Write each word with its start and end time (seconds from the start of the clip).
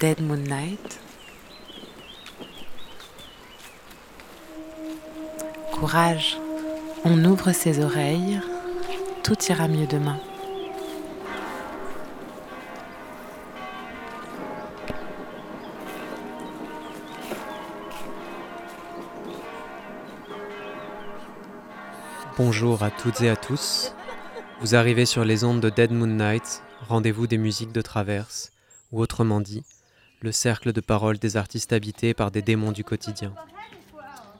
Dead 0.00 0.22
Moonlight. 0.22 0.98
Courage, 5.72 6.38
on 7.04 7.22
ouvre 7.26 7.52
ses 7.52 7.84
oreilles, 7.84 8.40
tout 9.22 9.36
ira 9.50 9.68
mieux 9.68 9.86
demain. 9.86 10.18
Bonjour 22.38 22.82
à 22.82 22.90
toutes 22.90 23.20
et 23.20 23.28
à 23.28 23.36
tous. 23.36 23.92
Vous 24.62 24.74
arrivez 24.74 25.04
sur 25.04 25.26
les 25.26 25.44
ondes 25.44 25.60
de 25.60 25.68
Dead 25.68 25.92
Moon 25.92 26.06
Night, 26.06 26.62
rendez-vous 26.88 27.26
des 27.26 27.36
musiques 27.36 27.72
de 27.72 27.82
traverse, 27.82 28.50
ou 28.92 29.02
autrement 29.02 29.42
dit, 29.42 29.62
le 30.22 30.32
cercle 30.32 30.72
de 30.72 30.80
paroles 30.80 31.18
des 31.18 31.36
artistes 31.36 31.72
habités 31.72 32.12
par 32.14 32.30
des 32.30 32.42
démons 32.42 32.72
du 32.72 32.84
quotidien. 32.84 33.32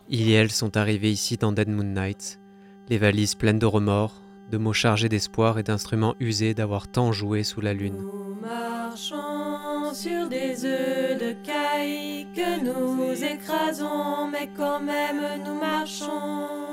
Ils 0.08 0.28
et 0.28 0.32
elles 0.32 0.50
sont 0.50 0.76
arrivés 0.76 1.10
ici 1.10 1.36
dans 1.36 1.52
Dead 1.52 1.68
Moon 1.68 1.84
Night, 1.84 2.40
les 2.88 2.98
valises 2.98 3.34
pleines 3.34 3.58
de 3.58 3.66
remords, 3.66 4.20
de 4.50 4.58
mots 4.58 4.72
chargés 4.72 5.08
d'espoir 5.08 5.58
et 5.58 5.62
d'instruments 5.62 6.16
usés 6.18 6.54
d'avoir 6.54 6.88
tant 6.88 7.12
joué 7.12 7.44
sous 7.44 7.60
la 7.60 7.72
lune. 7.72 7.96
Nous 7.96 8.34
marchons 8.40 9.94
sur 9.94 10.28
des 10.28 10.64
œufs 10.64 11.18
de 11.18 11.32
caille 11.44 12.26
que 12.34 12.60
nous 12.64 13.24
écrasons, 13.24 14.28
mais 14.30 14.50
quand 14.56 14.80
même 14.80 15.44
nous 15.44 15.58
marchons. 15.58 16.69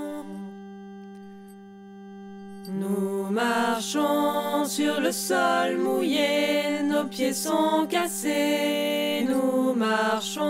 Nous 2.79 3.31
marchons 3.31 4.65
sur 4.65 5.01
le 5.01 5.11
sol 5.11 5.77
mouillé, 5.77 6.83
nos 6.83 7.05
pieds 7.05 7.33
sont 7.33 7.87
cassés, 7.89 9.25
nous 9.27 9.73
marchons. 9.73 10.43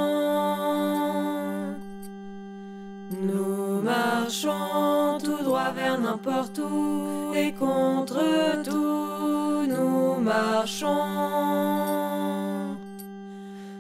Nous 3.12 3.82
marchons 3.82 5.18
tout 5.24 5.42
droit 5.42 5.72
vers 5.72 5.98
n'importe 5.98 6.60
où 6.60 7.34
et 7.34 7.54
contre 7.54 8.20
tout, 8.64 9.66
nous 9.74 10.16
marchons. 10.20 10.88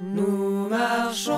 Nous 0.02 0.70
marchons, 0.70 1.34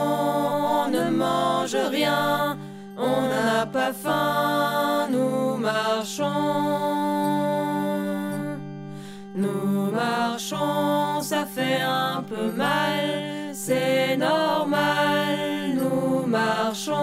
on 0.86 0.90
ne 0.90 1.10
mange 1.10 1.76
rien, 1.76 2.58
on 2.98 3.22
n'a 3.30 3.66
pas 3.66 3.94
faim, 3.94 5.08
nous 5.10 5.58
marchons. 5.58 6.79
Ça 11.22 11.46
fait 11.46 11.82
un 11.82 12.24
peu 12.24 12.52
mal, 12.52 13.54
c'est 13.54 14.18
normal, 14.18 15.76
nous 15.76 16.26
marchons. 16.26 16.96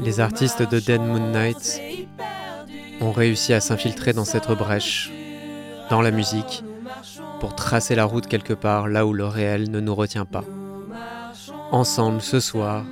Les 0.00 0.20
artistes 0.20 0.62
de 0.62 0.78
Dead 0.78 1.00
Moon 1.00 1.18
marchons, 1.18 1.32
Night 1.32 1.58
c'est 1.60 1.92
hyper 1.92 2.64
dur. 2.66 3.06
ont 3.06 3.12
réussi 3.12 3.52
à 3.52 3.60
s'infiltrer 3.60 4.12
dans 4.12 4.24
cette 4.24 4.50
brèche, 4.50 5.10
dans 5.90 6.00
la 6.00 6.10
musique, 6.10 6.64
pour 7.40 7.54
tracer 7.54 7.94
la 7.94 8.04
route 8.04 8.26
quelque 8.26 8.54
part 8.54 8.88
là 8.88 9.06
où 9.06 9.12
le 9.12 9.26
réel 9.26 9.70
ne 9.70 9.80
nous 9.80 9.94
retient 9.94 10.24
pas. 10.24 10.44
Ensemble, 11.70 12.22
ce 12.22 12.40
soir, 12.40 12.84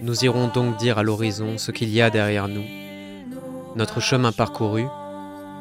nous 0.00 0.24
irons 0.24 0.48
donc 0.48 0.78
dire 0.78 0.98
à 0.98 1.02
l'horizon 1.02 1.58
ce 1.58 1.70
qu'il 1.70 1.90
y 1.90 2.00
a 2.00 2.10
derrière 2.10 2.48
nous, 2.48 2.64
notre 3.76 4.00
chemin 4.00 4.32
parcouru 4.32 4.86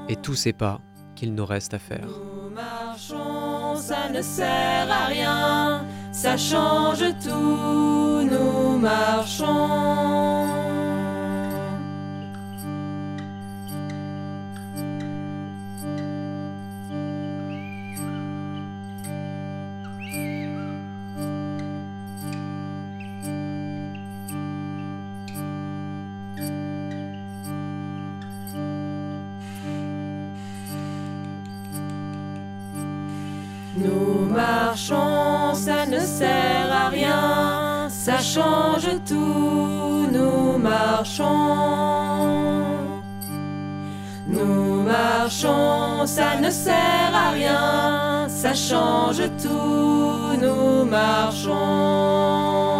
et 0.09 0.15
tous 0.15 0.35
ces 0.35 0.53
pas 0.53 0.81
qu'il 1.21 1.35
nous 1.35 1.45
reste 1.45 1.75
à 1.75 1.77
faire. 1.77 2.07
Nous 2.07 2.49
marchons, 2.49 3.75
ça 3.75 4.09
ne 4.09 4.23
sert 4.23 4.87
à 4.89 5.05
rien, 5.05 5.85
ça 6.11 6.35
change 6.35 7.03
tout, 7.23 8.23
nous 8.23 8.79
marchons. 8.79 10.60
Marchons, 34.71 35.53
ça 35.53 35.85
ne 35.85 35.99
sert 35.99 36.69
à 36.71 36.87
rien, 36.87 37.89
ça 37.89 38.19
change 38.19 38.87
tout, 39.05 40.07
nous 40.15 40.57
marchons. 40.57 41.25
Nous 44.27 44.81
marchons, 44.83 46.05
ça 46.05 46.37
ne 46.39 46.49
sert 46.49 47.11
à 47.13 47.31
rien, 47.31 48.29
ça 48.29 48.53
change 48.53 49.21
tout, 49.43 50.37
nous 50.41 50.85
marchons. 50.85 52.70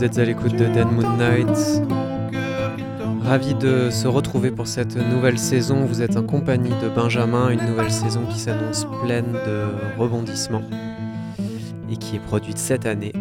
Vous 0.00 0.06
êtes 0.06 0.18
à 0.18 0.24
l'écoute 0.24 0.52
de 0.52 0.64
Dead 0.64 0.90
Moon 0.90 1.14
Night. 1.18 1.82
Ravi 3.22 3.54
de 3.54 3.90
se 3.90 4.08
retrouver 4.08 4.50
pour 4.50 4.66
cette 4.66 4.96
nouvelle 4.96 5.38
saison. 5.38 5.84
Vous 5.84 6.00
êtes 6.00 6.16
en 6.16 6.22
compagnie 6.22 6.72
de 6.82 6.88
Benjamin, 6.88 7.50
une 7.50 7.66
nouvelle 7.66 7.90
saison 7.90 8.24
qui 8.24 8.38
s'annonce 8.38 8.86
pleine 9.04 9.30
de 9.32 9.66
rebondissements 9.98 10.62
et 11.90 11.98
qui 11.98 12.16
est 12.16 12.20
produite 12.20 12.56
cette 12.56 12.86
année 12.86 13.12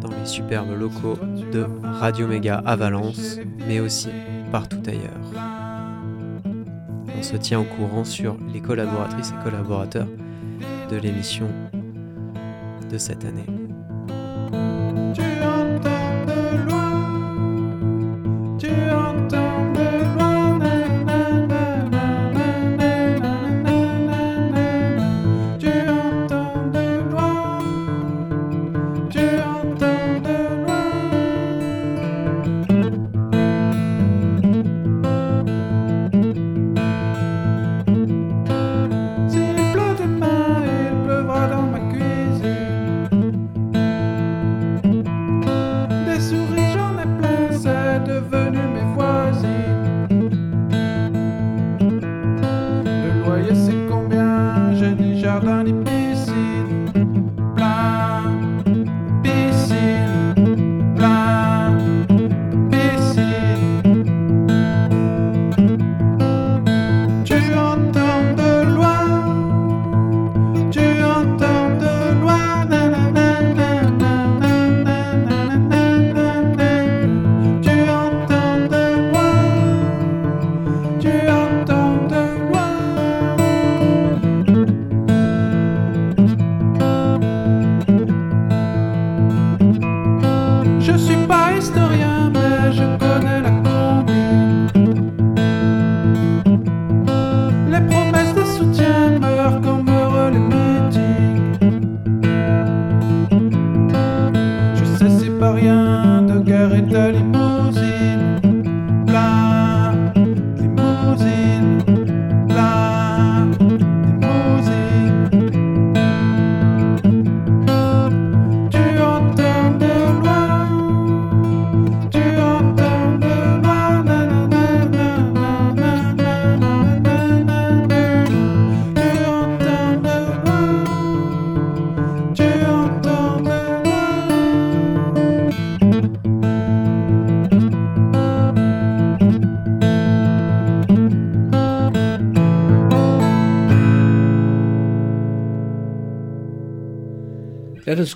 dans 0.00 0.08
les 0.08 0.26
superbes 0.26 0.76
locaux 0.76 1.16
de 1.52 1.68
Radio 1.84 2.26
Méga 2.26 2.60
à 2.66 2.74
Valence, 2.74 3.38
mais 3.68 3.78
aussi 3.78 4.08
partout 4.50 4.82
ailleurs. 4.88 5.62
On 7.16 7.22
se 7.22 7.36
tient 7.36 7.60
au 7.60 7.64
courant 7.64 8.02
sur 8.02 8.36
les 8.52 8.60
collaboratrices 8.60 9.30
et 9.30 9.44
collaborateurs 9.44 10.08
de 10.90 10.96
l'émission 10.96 11.46
de 12.90 12.98
cette 12.98 13.24
année. 13.24 13.63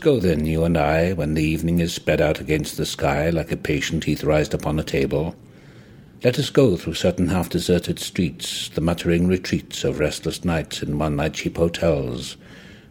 Go 0.09 0.19
then, 0.19 0.47
you 0.47 0.65
and 0.65 0.79
I, 0.79 1.13
when 1.13 1.35
the 1.35 1.43
evening 1.43 1.81
is 1.81 1.93
spread 1.93 2.23
out 2.23 2.41
against 2.41 2.79
the 2.79 2.87
sky 2.87 3.29
like 3.29 3.53
a 3.53 3.59
patient 3.59 4.07
etherized 4.07 4.55
upon 4.55 4.79
a 4.79 4.83
table. 4.83 5.37
Let 6.25 6.39
us 6.39 6.49
go 6.49 6.79
through 6.79 6.95
certain 6.95 7.29
half 7.29 7.51
deserted 7.51 7.99
streets, 7.99 8.71
the 8.71 8.81
muttering 8.81 9.29
retreats 9.29 9.85
of 9.85 9.99
restless 9.99 10.47
nights 10.47 10.83
in 10.83 10.99
one 10.99 11.17
night 11.17 11.35
cheap 11.35 11.59
hotels 11.59 12.39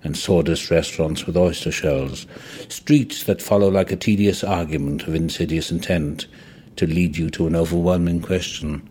and 0.03 0.15
sawdust 0.15 0.69
restaurants 0.69 1.25
with 1.25 1.35
oyster 1.35 1.71
shells, 1.71 2.27
streets 2.69 3.23
that 3.23 3.41
follow 3.41 3.71
like 3.71 3.91
a 3.91 3.95
tedious 3.95 4.43
argument 4.43 5.07
of 5.07 5.15
insidious 5.15 5.71
intent 5.71 6.27
to 6.75 6.85
lead 6.85 7.17
you 7.17 7.31
to 7.31 7.47
an 7.47 7.55
overwhelming 7.55 8.21
question. 8.21 8.87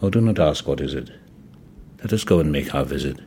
Oh, 0.00 0.08
do 0.08 0.22
not 0.22 0.38
ask 0.38 0.66
what 0.66 0.80
is 0.80 0.94
it. 0.94 1.10
Let 1.98 2.14
us 2.14 2.24
go 2.24 2.40
and 2.40 2.50
make 2.50 2.74
our 2.74 2.86
visit. 2.86 3.20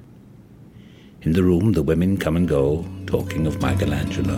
In 1.21 1.33
the 1.33 1.43
room, 1.43 1.73
the 1.73 1.83
women 1.83 2.15
come 2.15 2.38
and 2.38 2.47
go, 2.47 2.85
talking 3.05 3.45
of 3.45 3.61
Michelangelo. 3.61 4.38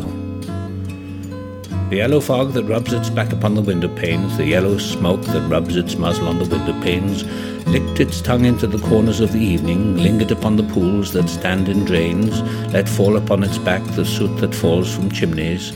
The 1.92 1.98
yellow 1.98 2.20
fog 2.20 2.54
that 2.54 2.64
rubs 2.64 2.92
its 2.92 3.08
back 3.08 3.32
upon 3.32 3.54
the 3.54 3.62
window 3.62 3.88
panes, 3.88 4.36
the 4.36 4.48
yellow 4.48 4.80
smoke 4.80 5.22
that 5.26 5.48
rubs 5.48 5.76
its 5.76 5.96
muzzle 5.96 6.28
on 6.28 6.40
the 6.40 6.50
window 6.50 6.74
panes, 6.82 7.24
licked 7.68 8.00
its 8.00 8.20
tongue 8.20 8.46
into 8.46 8.66
the 8.66 8.80
corners 8.80 9.20
of 9.20 9.32
the 9.32 9.40
evening, 9.40 9.98
lingered 9.98 10.32
upon 10.32 10.56
the 10.56 10.64
pools 10.74 11.14
that 11.14 11.30
stand 11.30 11.70
in 11.70 11.86
drains, 11.86 12.42
let 12.74 12.90
fall 12.90 13.16
upon 13.16 13.44
its 13.44 13.60
back 13.60 13.84
the 13.92 14.04
soot 14.04 14.36
that 14.38 14.56
falls 14.56 14.92
from 14.92 15.12
chimneys, 15.12 15.74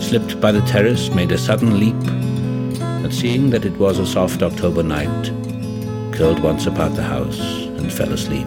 slipped 0.00 0.40
by 0.40 0.50
the 0.50 0.62
terrace, 0.62 1.10
made 1.10 1.30
a 1.30 1.36
sudden 1.36 1.78
leap, 1.78 2.10
and 2.80 3.12
seeing 3.12 3.50
that 3.50 3.66
it 3.66 3.76
was 3.76 3.98
a 3.98 4.06
soft 4.06 4.42
October 4.42 4.82
night, 4.82 5.30
curled 6.14 6.42
once 6.42 6.64
about 6.64 6.94
the 6.94 7.02
house 7.02 7.38
and 7.38 7.92
fell 7.92 8.14
asleep. 8.14 8.46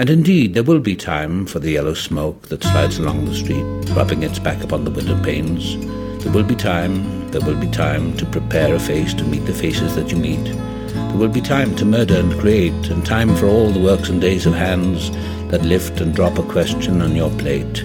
And 0.00 0.08
indeed, 0.08 0.54
there 0.54 0.62
will 0.62 0.80
be 0.80 0.96
time 0.96 1.44
for 1.44 1.58
the 1.58 1.72
yellow 1.72 1.92
smoke 1.92 2.48
that 2.48 2.62
slides 2.62 2.98
along 2.98 3.26
the 3.26 3.34
street, 3.34 3.66
rubbing 3.94 4.22
its 4.22 4.38
back 4.38 4.64
upon 4.64 4.84
the 4.84 4.90
window 4.90 5.22
panes. 5.22 5.76
There 6.24 6.32
will 6.32 6.42
be 6.42 6.54
time, 6.54 7.30
there 7.32 7.42
will 7.42 7.60
be 7.60 7.68
time 7.68 8.16
to 8.16 8.24
prepare 8.24 8.74
a 8.74 8.80
face 8.80 9.12
to 9.12 9.24
meet 9.24 9.44
the 9.44 9.52
faces 9.52 9.94
that 9.96 10.10
you 10.10 10.16
meet. 10.16 10.42
There 10.42 11.18
will 11.18 11.28
be 11.28 11.42
time 11.42 11.76
to 11.76 11.84
murder 11.84 12.16
and 12.16 12.32
create, 12.40 12.88
and 12.88 13.04
time 13.04 13.36
for 13.36 13.44
all 13.44 13.68
the 13.68 13.78
works 13.78 14.08
and 14.08 14.22
days 14.22 14.46
of 14.46 14.54
hands 14.54 15.10
that 15.50 15.66
lift 15.66 16.00
and 16.00 16.14
drop 16.14 16.38
a 16.38 16.44
question 16.44 17.02
on 17.02 17.14
your 17.14 17.30
plate. 17.32 17.82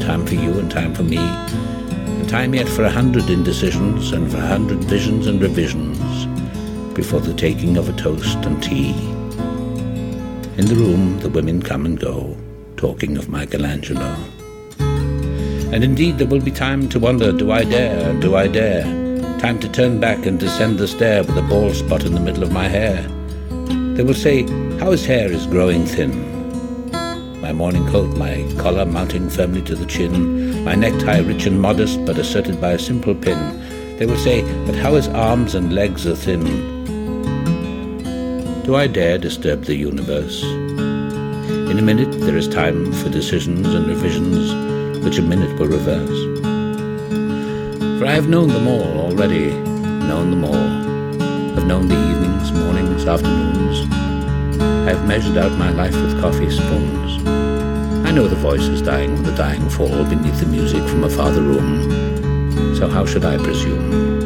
Time 0.00 0.26
for 0.26 0.34
you 0.34 0.58
and 0.58 0.68
time 0.68 0.92
for 0.92 1.04
me, 1.04 1.18
and 1.18 2.28
time 2.28 2.52
yet 2.52 2.68
for 2.68 2.82
a 2.82 2.90
hundred 2.90 3.30
indecisions 3.30 4.10
and 4.10 4.28
for 4.28 4.38
a 4.38 4.48
hundred 4.48 4.82
visions 4.82 5.28
and 5.28 5.40
revisions 5.40 6.26
before 6.96 7.20
the 7.20 7.32
taking 7.32 7.76
of 7.76 7.88
a 7.88 7.92
toast 7.92 8.38
and 8.38 8.60
tea. 8.60 9.17
In 10.58 10.66
the 10.66 10.74
room, 10.74 11.20
the 11.20 11.28
women 11.28 11.62
come 11.62 11.86
and 11.86 12.00
go, 12.00 12.36
talking 12.76 13.16
of 13.16 13.28
Michelangelo. 13.28 14.16
And 14.80 15.84
indeed, 15.84 16.18
there 16.18 16.26
will 16.26 16.40
be 16.40 16.50
time 16.50 16.88
to 16.88 16.98
wonder 16.98 17.30
do 17.30 17.52
I 17.52 17.62
dare, 17.62 18.12
do 18.14 18.34
I 18.34 18.48
dare? 18.48 18.82
Time 19.38 19.60
to 19.60 19.68
turn 19.68 20.00
back 20.00 20.26
and 20.26 20.36
descend 20.36 20.80
the 20.80 20.88
stair 20.88 21.22
with 21.22 21.38
a 21.38 21.42
bald 21.42 21.76
spot 21.76 22.02
in 22.02 22.12
the 22.12 22.20
middle 22.20 22.42
of 22.42 22.50
my 22.50 22.66
hair. 22.66 23.02
They 23.94 24.02
will 24.02 24.14
say, 24.14 24.48
How 24.80 24.90
his 24.90 25.06
hair 25.06 25.30
is 25.30 25.46
growing 25.46 25.86
thin. 25.86 26.10
My 27.40 27.52
morning 27.52 27.86
coat, 27.86 28.16
my 28.16 28.44
collar 28.58 28.84
mounting 28.84 29.30
firmly 29.30 29.62
to 29.62 29.76
the 29.76 29.86
chin, 29.86 30.64
my 30.64 30.74
necktie 30.74 31.20
rich 31.20 31.46
and 31.46 31.60
modest 31.60 32.04
but 32.04 32.18
asserted 32.18 32.60
by 32.60 32.72
a 32.72 32.80
simple 32.80 33.14
pin. 33.14 33.38
They 33.96 34.06
will 34.06 34.18
say, 34.18 34.42
But 34.66 34.74
how 34.74 34.94
his 34.94 35.06
arms 35.06 35.54
and 35.54 35.72
legs 35.72 36.04
are 36.04 36.16
thin. 36.16 36.77
Do 38.68 38.76
I 38.76 38.86
dare 38.86 39.16
disturb 39.16 39.64
the 39.64 39.74
universe? 39.74 40.42
In 40.42 41.78
a 41.78 41.80
minute 41.80 42.12
there 42.20 42.36
is 42.36 42.46
time 42.46 42.92
for 42.92 43.08
decisions 43.08 43.66
and 43.66 43.86
revisions, 43.86 45.02
which 45.02 45.16
a 45.16 45.22
minute 45.22 45.58
will 45.58 45.68
reverse. 45.68 46.20
For 47.98 48.04
I 48.04 48.12
have 48.12 48.28
known 48.28 48.48
them 48.48 48.68
all 48.68 49.06
already, 49.06 49.54
known 50.10 50.32
them 50.32 50.44
all. 50.44 51.56
I've 51.56 51.66
known 51.66 51.88
the 51.88 51.96
evenings, 51.96 52.52
mornings, 52.52 53.06
afternoons. 53.06 53.90
I 54.60 54.92
have 54.92 55.08
measured 55.08 55.38
out 55.38 55.58
my 55.58 55.70
life 55.70 55.94
with 55.94 56.20
coffee 56.20 56.50
spoons. 56.50 57.26
I 58.06 58.10
know 58.10 58.28
the 58.28 58.36
voices 58.36 58.82
dying 58.82 59.14
when 59.14 59.22
the 59.22 59.34
dying 59.34 59.66
fall 59.70 60.04
beneath 60.04 60.40
the 60.40 60.46
music 60.46 60.86
from 60.86 61.04
a 61.04 61.08
farther 61.08 61.40
room. 61.40 62.76
so 62.76 62.86
how 62.86 63.06
should 63.06 63.24
I 63.24 63.38
presume? 63.38 64.17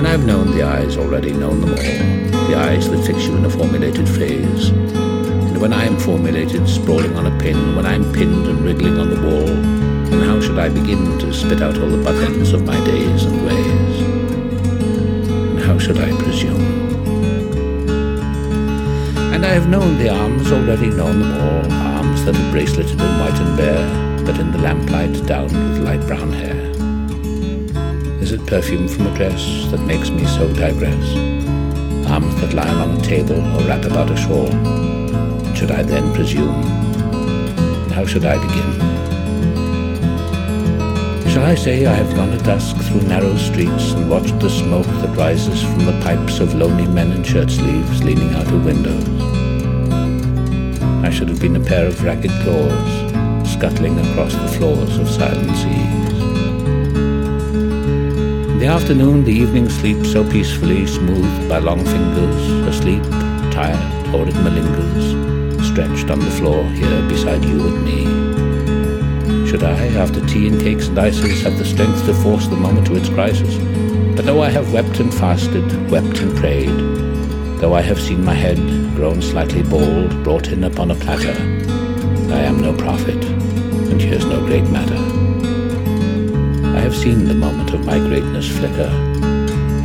And 0.00 0.08
I've 0.08 0.24
known 0.24 0.52
the 0.52 0.62
eyes 0.62 0.96
already, 0.96 1.30
known 1.30 1.60
them 1.60 1.72
all, 1.72 2.46
the 2.48 2.56
eyes 2.56 2.88
that 2.88 3.04
fix 3.04 3.26
you 3.26 3.36
in 3.36 3.44
a 3.44 3.50
formulated 3.50 4.08
phrase. 4.08 4.70
And 4.70 5.60
when 5.60 5.74
I 5.74 5.84
am 5.84 5.98
formulated, 5.98 6.66
sprawling 6.66 7.14
on 7.16 7.26
a 7.26 7.38
pin, 7.38 7.76
when 7.76 7.84
I'm 7.84 8.10
pinned 8.10 8.46
and 8.46 8.64
wriggling 8.64 8.98
on 8.98 9.10
the 9.10 9.20
wall, 9.20 9.44
then 9.44 10.26
how 10.26 10.40
should 10.40 10.58
I 10.58 10.70
begin 10.70 11.18
to 11.18 11.34
spit 11.34 11.60
out 11.60 11.76
all 11.76 11.90
the 11.90 12.02
buttons 12.02 12.54
of 12.54 12.64
my 12.64 12.82
days 12.86 13.24
and 13.24 13.44
ways? 13.44 14.00
And 15.50 15.60
how 15.60 15.78
should 15.78 15.98
I 15.98 16.16
presume? 16.22 16.64
And 19.34 19.44
I 19.44 19.50
have 19.50 19.68
known 19.68 19.98
the 19.98 20.08
arms, 20.08 20.50
already 20.50 20.88
known 20.88 21.20
them 21.20 21.32
all, 21.42 21.72
arms 21.72 22.24
that 22.24 22.34
are 22.34 22.50
braceleted 22.52 22.98
and 22.98 23.20
white 23.20 23.38
and 23.38 23.54
bare, 23.54 24.24
but 24.24 24.40
in 24.40 24.50
the 24.50 24.58
lamplight 24.60 25.26
downed 25.26 25.52
with 25.52 25.84
light 25.84 26.00
brown 26.06 26.32
hair. 26.32 26.79
Is 28.30 28.40
it 28.40 28.46
perfume 28.46 28.86
from 28.86 29.08
a 29.08 29.16
dress 29.16 29.42
that 29.72 29.80
makes 29.80 30.08
me 30.08 30.24
so 30.24 30.46
digress? 30.54 31.04
Arms 32.06 32.32
that 32.40 32.54
lie 32.54 32.68
on 32.68 32.96
a 32.96 33.00
table 33.00 33.34
or 33.34 33.66
wrap 33.66 33.84
about 33.84 34.08
a 34.08 34.16
shawl? 34.16 34.46
Should 35.56 35.72
I 35.72 35.82
then 35.82 36.14
presume? 36.14 36.54
And 36.54 37.90
how 37.90 38.06
should 38.06 38.24
I 38.24 38.36
begin? 38.38 38.70
Shall 41.28 41.42
I 41.42 41.56
say 41.56 41.86
I 41.86 41.92
have 41.92 42.14
gone 42.14 42.30
at 42.30 42.44
dusk 42.44 42.76
through 42.76 43.02
narrow 43.08 43.36
streets 43.36 43.94
and 43.94 44.08
watched 44.08 44.38
the 44.38 44.48
smoke 44.48 44.86
that 44.86 45.16
rises 45.16 45.64
from 45.64 45.86
the 45.86 46.00
pipes 46.04 46.38
of 46.38 46.54
lonely 46.54 46.86
men 46.86 47.10
in 47.10 47.24
shirt 47.24 47.50
sleeves 47.50 48.04
leaning 48.04 48.32
out 48.34 48.46
of 48.46 48.64
windows? 48.64 49.08
I 51.02 51.10
should 51.10 51.30
have 51.30 51.40
been 51.40 51.56
a 51.56 51.66
pair 51.66 51.88
of 51.88 52.00
ragged 52.04 52.30
claws 52.44 53.50
scuttling 53.50 53.98
across 53.98 54.34
the 54.34 54.56
floors 54.56 54.98
of 54.98 55.10
silent 55.10 55.56
seas. 55.56 56.19
The 58.60 58.66
afternoon, 58.66 59.24
the 59.24 59.32
evening 59.32 59.70
sleep 59.70 60.04
so 60.04 60.22
peacefully, 60.22 60.86
smoothed 60.86 61.48
by 61.48 61.60
long 61.60 61.82
fingers, 61.82 62.50
asleep, 62.68 63.02
tired, 63.50 64.14
or 64.14 64.28
it 64.28 64.34
malingers, 64.34 65.64
stretched 65.64 66.10
on 66.10 66.18
the 66.18 66.30
floor 66.32 66.62
here 66.64 67.08
beside 67.08 67.42
you 67.42 67.68
and 67.68 67.82
me. 67.82 69.48
Should 69.48 69.62
I, 69.62 69.86
after 69.96 70.20
tea 70.26 70.48
and 70.48 70.60
cakes 70.60 70.88
and 70.88 70.98
ices, 70.98 71.40
have 71.40 71.56
the 71.56 71.64
strength 71.64 72.04
to 72.04 72.12
force 72.12 72.48
the 72.48 72.56
moment 72.56 72.86
to 72.88 72.96
its 72.96 73.08
crisis? 73.08 73.56
But 74.14 74.26
though 74.26 74.42
I 74.42 74.50
have 74.50 74.74
wept 74.74 75.00
and 75.00 75.14
fasted, 75.14 75.90
wept 75.90 76.18
and 76.18 76.36
prayed, 76.36 76.68
though 77.60 77.72
I 77.72 77.80
have 77.80 77.98
seen 77.98 78.22
my 78.22 78.34
head, 78.34 78.58
grown 78.94 79.22
slightly 79.22 79.62
bald, 79.62 80.22
brought 80.22 80.48
in 80.48 80.64
upon 80.64 80.90
a 80.90 80.96
platter, 80.96 81.32
I 82.30 82.40
am 82.40 82.60
no 82.60 82.74
prophet, 82.74 83.24
and 83.24 84.02
here's 84.02 84.26
no 84.26 84.44
great 84.44 84.68
matter. 84.68 85.09
Seen 87.00 87.24
the 87.24 87.32
moment 87.34 87.72
of 87.72 87.86
my 87.86 87.98
greatness 87.98 88.46
flicker, 88.58 88.90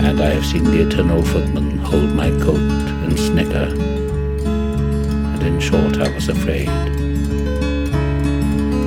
and 0.04 0.20
I 0.20 0.32
have 0.32 0.46
seen 0.46 0.66
the 0.66 0.86
eternal 0.86 1.24
footman 1.24 1.78
hold 1.78 2.10
my 2.10 2.30
coat 2.30 2.60
and 2.60 3.18
snicker. 3.18 3.72
And 4.44 5.42
in 5.42 5.62
short, 5.62 5.98
I 5.98 6.14
was 6.14 6.28
afraid. 6.28 6.68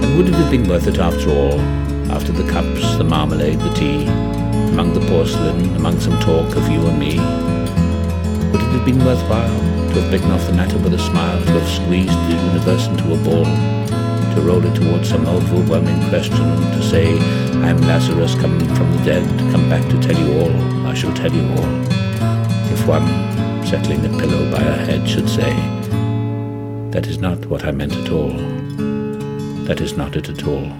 And 0.02 0.16
would 0.18 0.28
it 0.28 0.34
have 0.34 0.50
been 0.50 0.68
worth 0.68 0.86
it 0.88 0.98
after 0.98 1.30
all, 1.30 1.58
after 2.12 2.32
the 2.32 2.46
cups, 2.52 2.96
the 2.98 3.04
marmalade, 3.04 3.60
the 3.60 3.72
tea, 3.72 4.06
among 4.06 4.92
the 4.92 5.06
porcelain, 5.08 5.74
among 5.74 5.98
some 5.98 6.20
talk 6.20 6.54
of 6.54 6.68
you 6.68 6.86
and 6.86 6.98
me? 6.98 7.16
Would 8.52 8.60
it 8.60 8.72
have 8.76 8.84
been 8.84 9.02
worthwhile 9.06 9.58
to 9.94 10.02
have 10.02 10.10
bitten 10.10 10.30
off 10.32 10.46
the 10.46 10.52
matter 10.52 10.76
with 10.76 10.92
a 10.92 10.98
smile, 10.98 11.42
to 11.46 11.52
have 11.52 11.66
squeezed 11.66 12.12
the 12.12 12.36
universe 12.44 12.88
into 12.88 13.14
a 13.14 13.16
ball? 13.24 13.46
to 14.38 14.46
roll 14.46 14.64
it 14.64 14.74
towards 14.76 15.08
some 15.08 15.26
overwhelming 15.26 16.08
question, 16.10 16.36
to 16.36 16.82
say, 16.82 17.18
I 17.64 17.70
am 17.70 17.80
Lazarus 17.82 18.34
come 18.34 18.58
from 18.76 18.96
the 18.96 19.04
dead, 19.04 19.38
to 19.38 19.50
come 19.50 19.68
back 19.68 19.82
to 19.90 20.00
tell 20.00 20.18
you 20.18 20.40
all, 20.40 20.86
I 20.86 20.94
shall 20.94 21.12
tell 21.14 21.32
you 21.32 21.42
all. 21.50 21.82
If 22.72 22.86
one, 22.86 23.06
settling 23.66 24.04
a 24.06 24.18
pillow 24.18 24.50
by 24.50 24.60
her 24.60 24.84
head, 24.84 25.08
should 25.08 25.28
say, 25.28 25.54
That 26.90 27.06
is 27.06 27.18
not 27.18 27.44
what 27.46 27.64
I 27.64 27.72
meant 27.72 27.94
at 27.94 28.10
all. 28.10 28.32
That 29.66 29.80
is 29.80 29.96
not 29.96 30.16
it 30.16 30.28
at 30.28 30.46
all. 30.46 30.72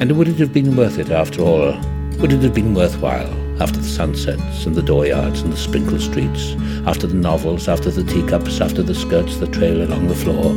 And 0.00 0.12
would 0.12 0.28
it 0.28 0.38
have 0.38 0.52
been 0.52 0.74
worth 0.74 0.98
it 0.98 1.10
after 1.10 1.42
all? 1.42 1.78
Would 2.18 2.32
it 2.32 2.42
have 2.42 2.54
been 2.54 2.74
worthwhile 2.74 3.32
after 3.62 3.78
the 3.78 3.86
sunsets 3.86 4.64
and 4.64 4.74
the 4.74 4.82
dooryards 4.82 5.42
and 5.42 5.52
the 5.52 5.56
sprinkled 5.56 6.00
streets, 6.00 6.54
after 6.86 7.06
the 7.06 7.14
novels, 7.14 7.68
after 7.68 7.90
the 7.90 8.04
teacups, 8.04 8.60
after 8.60 8.82
the 8.82 8.94
skirts 8.94 9.36
that 9.36 9.52
trail 9.52 9.82
along 9.82 10.08
the 10.08 10.14
floor, 10.14 10.52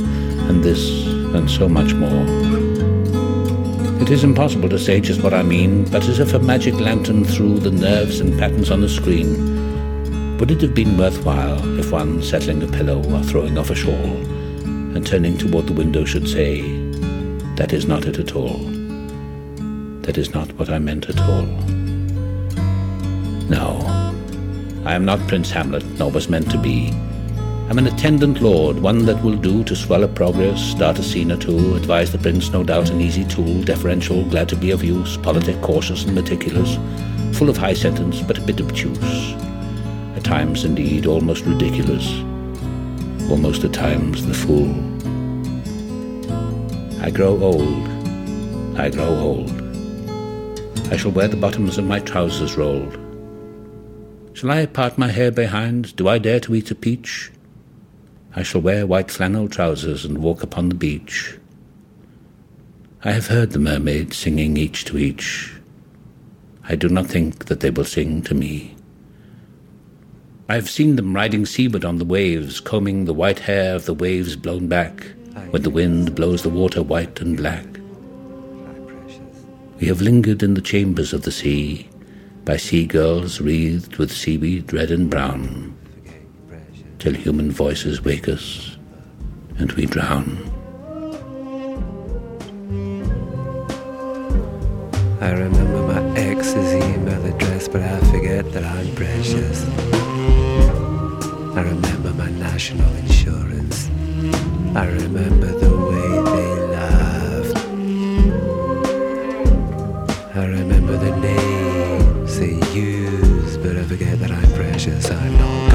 and 0.50 0.63
this 0.63 1.06
and 1.36 1.50
so 1.51 1.68
much 1.68 1.94
more. 1.94 2.42
It 4.03 4.12
is 4.12 4.25
impossible 4.25 4.67
to 4.67 4.77
say 4.77 5.00
just 5.00 5.24
what 5.24 5.33
I 5.33 5.43
mean, 5.43 5.86
but 5.86 6.03
as 6.10 6.19
if 6.19 6.33
a 6.33 6.39
magic 6.39 6.74
lantern 6.74 7.24
threw 7.24 7.57
the 7.57 7.72
nerves 7.72 8.19
and 8.19 8.38
patterns 8.38 8.69
on 8.69 8.81
the 8.81 8.89
screen, 8.89 10.38
would 10.38 10.51
it 10.51 10.60
have 10.60 10.75
been 10.75 10.98
worthwhile 10.98 11.79
if 11.79 11.89
one 11.89 12.22
settling 12.22 12.62
a 12.63 12.67
pillow 12.67 13.01
or 13.01 13.24
throwing 13.24 13.57
off 13.57 13.69
a 13.69 13.75
shawl 13.75 13.93
and 13.95 15.07
turning 15.07 15.38
toward 15.38 15.67
the 15.67 15.74
window 15.74 16.03
should 16.03 16.27
say, 16.27 16.63
That 17.55 17.72
is 17.72 17.88
not 17.88 18.05
it 18.05 18.19
at 18.19 18.36
all. 18.36 18.57
That 20.01 20.17
is 20.17 20.33
not 20.33 20.51
what 20.60 20.69
I 20.69 20.79
meant 20.79 21.07
at 21.07 21.22
all. 21.22 21.45
No, 23.48 23.79
I 24.83 24.95
am 24.95 25.05
not 25.05 25.25
Prince 25.29 25.50
Hamlet, 25.50 25.86
nor 25.98 26.12
was 26.12 26.27
meant 26.27 26.51
to 26.51 26.57
be. 26.57 26.91
I'm 27.70 27.77
an 27.77 27.88
attendant 27.88 28.41
lord, 28.41 28.79
one 28.79 29.05
that 29.05 29.24
will 29.24 29.38
do 29.38 29.63
to 29.63 29.75
swell 29.75 30.03
a 30.03 30.08
progress, 30.08 30.62
start 30.62 31.00
a 31.00 31.03
scene 31.03 31.32
or 31.32 31.38
two, 31.38 31.75
advise 31.75 32.12
the 32.12 32.17
prince, 32.17 32.51
no 32.51 32.63
doubt 32.63 32.89
an 32.89 33.01
easy 33.01 33.24
tool, 33.24 33.63
deferential, 33.63 34.25
glad 34.25 34.50
to 34.50 34.55
be 34.55 34.72
of 34.72 34.84
use, 34.84 35.17
politic, 35.17 35.60
cautious 35.62 36.03
and 36.03 36.13
meticulous, 36.13 36.77
full 37.36 37.50
of 37.50 37.58
high 37.58 37.74
sentence, 37.74 38.22
but 38.22 38.38
a 38.38 38.41
bit 38.41 38.62
obtuse. 38.62 39.34
At 40.15 40.24
times, 40.24 40.65
indeed, 40.65 41.05
almost 41.05 41.46
ridiculous, 41.46 42.08
almost 43.29 43.63
at 43.63 43.74
times 43.74 44.25
the 44.25 44.34
fool. 44.34 44.70
I 47.01 47.10
grow 47.10 47.41
old, 47.41 47.88
I 48.77 48.89
grow 48.89 49.17
old. 49.17 49.51
I 50.91 50.98
shall 50.98 51.12
wear 51.12 51.29
the 51.29 51.38
bottoms 51.38 51.77
of 51.77 51.86
my 51.86 52.00
trousers 52.01 52.55
rolled. 52.55 53.00
Shall 54.34 54.51
I 54.51 54.65
part 54.65 54.98
my 54.98 55.08
hair 55.08 55.32
behind? 55.32 55.96
Do 55.96 56.08
I 56.08 56.17
dare 56.17 56.41
to 56.41 56.55
eat 56.55 56.70
a 56.70 56.75
peach? 56.75 57.32
I 58.36 58.42
shall 58.42 58.62
wear 58.62 58.88
white 58.88 59.12
flannel 59.12 59.48
trousers 59.48 60.06
and 60.06 60.18
walk 60.18 60.42
upon 60.42 60.70
the 60.70 60.75
beach. 60.75 61.38
I 63.04 63.12
have 63.12 63.28
heard 63.28 63.52
the 63.52 63.60
mermaids 63.60 64.18
singing 64.18 64.58
each 64.58 64.86
to 64.86 64.98
each. 64.98 65.54
I 66.63 66.75
do 66.75 66.90
not 66.90 67.06
think 67.06 67.46
that 67.46 67.60
they 67.60 67.70
will 67.70 67.86
sing 67.86 68.24
to 68.24 68.34
me. 68.34 68.75
I 70.50 70.56
have 70.56 70.70
seen 70.70 70.96
them 70.96 71.13
riding 71.16 71.46
seaward 71.46 71.86
on 71.86 71.98
the 71.98 72.06
waves, 72.06 72.60
combing 72.60 73.06
the 73.06 73.13
white 73.13 73.40
hair 73.40 73.75
of 73.75 73.86
the 73.86 73.94
waves 73.94 74.36
blown 74.36 74.68
back 74.68 75.06
when 75.52 75.62
the 75.62 75.70
wind 75.70 76.16
blows 76.16 76.42
the 76.42 76.50
water 76.50 76.82
white 76.82 77.22
and 77.22 77.38
black. 77.38 77.66
We 79.80 79.88
have 79.88 80.02
lingered 80.02 80.42
in 80.42 80.54
the 80.54 80.62
chambers 80.62 81.13
of 81.13 81.22
the 81.22 81.32
sea 81.32 81.90
by 82.46 82.58
sea 82.58 82.86
girls 82.86 83.40
wreathed 83.40 83.98
with 83.98 84.12
seaweed 84.12 84.74
red 84.74 84.92
and 84.92 85.10
brown 85.10 85.73
till 87.03 87.13
human 87.13 87.51
voices 87.51 88.01
wake 88.01 88.29
us 88.29 88.77
and 89.57 89.69
we 89.74 89.86
drown. 89.86 90.38
I 95.19 95.31
remember 95.31 95.81
my 95.93 96.17
ex's 96.17 96.74
email 96.74 97.25
address, 97.25 97.67
but 97.67 97.81
I 97.81 98.00
forget 98.10 98.50
that 98.53 98.63
I'm 98.63 98.95
precious. 98.95 99.65
I 101.57 101.62
remember 101.74 102.13
my 102.13 102.29
national 102.29 102.89
insurance. 102.95 103.89
I 104.74 104.86
remember 104.88 105.48
the 105.48 105.75
way 105.89 106.10
they 106.31 106.51
laughed. 106.77 107.57
I 110.38 110.45
remember 110.45 110.95
the 110.95 111.13
names 111.17 112.39
they 112.39 112.55
used, 112.72 113.62
but 113.62 113.75
I 113.75 113.83
forget 113.83 114.19
that 114.19 114.31
I'm 114.31 114.51
precious. 114.53 115.12
I'm 115.12 115.33
not 115.33 115.73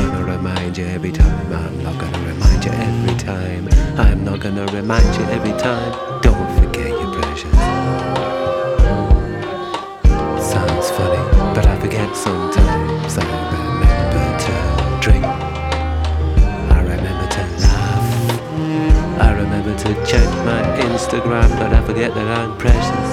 remind 0.49 0.79
you 0.79 0.87
every 0.87 1.13
time. 1.13 1.53
I'm 1.53 1.83
not 1.83 1.99
gonna 2.01 2.19
remind 2.27 2.65
you 2.65 2.73
every 2.73 3.17
time. 3.19 3.69
I'm 3.99 4.25
not 4.25 4.41
gonna 4.41 4.67
remind 4.67 5.15
you 5.17 5.25
every 5.37 5.53
time. 5.53 6.21
Don't 6.23 6.51
forget 6.59 6.89
you're 6.89 7.13
precious. 7.21 7.53
Sounds 10.53 10.91
funny, 10.97 11.23
but 11.55 11.67
I 11.67 11.79
forget 11.81 12.17
sometimes. 12.17 13.19
I 13.19 13.27
remember 13.57 14.27
to 14.47 14.55
drink. 15.05 15.25
I 16.77 16.81
remember 16.93 17.27
to 17.37 17.43
laugh. 17.65 18.09
I 19.21 19.33
remember 19.43 19.75
to 19.85 19.91
check 20.11 20.29
my 20.51 20.63
Instagram, 20.89 21.49
but 21.59 21.73
I 21.75 21.85
forget 21.85 22.15
that 22.15 22.29
I'm 22.39 22.57
precious. 22.57 23.08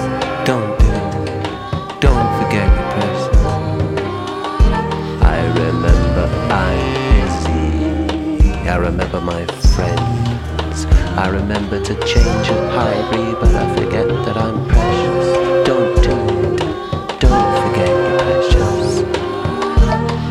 I 8.75 8.77
remember 8.77 9.21
my 9.21 9.45
friends. 9.73 10.85
I 11.15 11.29
remember 11.29 11.79
to 11.81 11.93
change 12.03 12.47
at 12.55 12.73
Highbury, 12.73 13.31
but 13.39 13.55
I 13.55 13.73
forget 13.73 14.05
that 14.05 14.35
I'm 14.35 14.67
precious. 14.67 15.27
Don't 15.65 15.95
do 16.03 16.11
it. 16.43 16.59
Don't 17.21 17.51
forget 17.61 17.87
your 17.87 18.19
precious. 18.19 18.99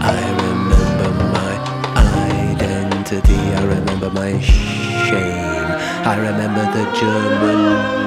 I 0.05 0.21
remember 0.45 1.09
my 1.33 1.53
identity. 1.97 3.33
I 3.33 3.65
remember 3.65 4.11
my 4.11 4.39
shame. 4.41 5.71
I 6.05 6.17
remember 6.19 6.65
the 6.77 6.85
German 7.01 7.61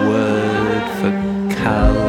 word 0.08 0.86
for 1.00 1.56
cow. 1.64 2.07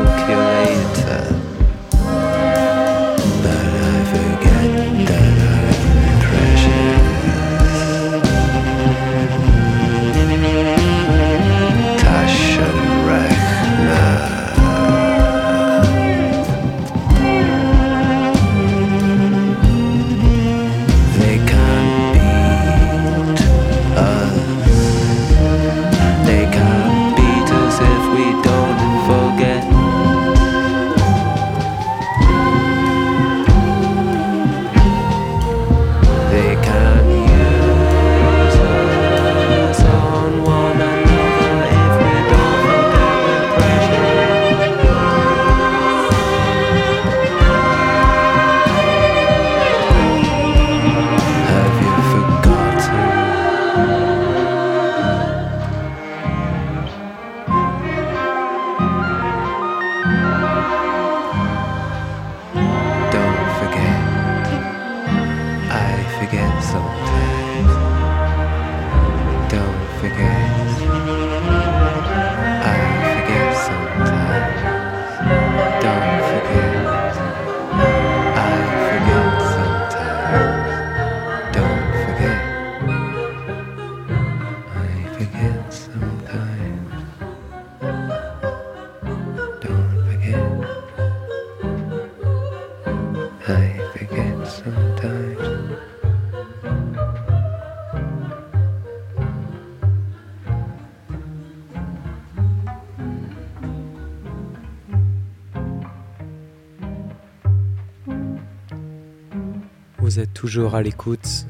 Toujours 110.38 110.74
à 110.76 110.82
l'écoute 110.82 111.46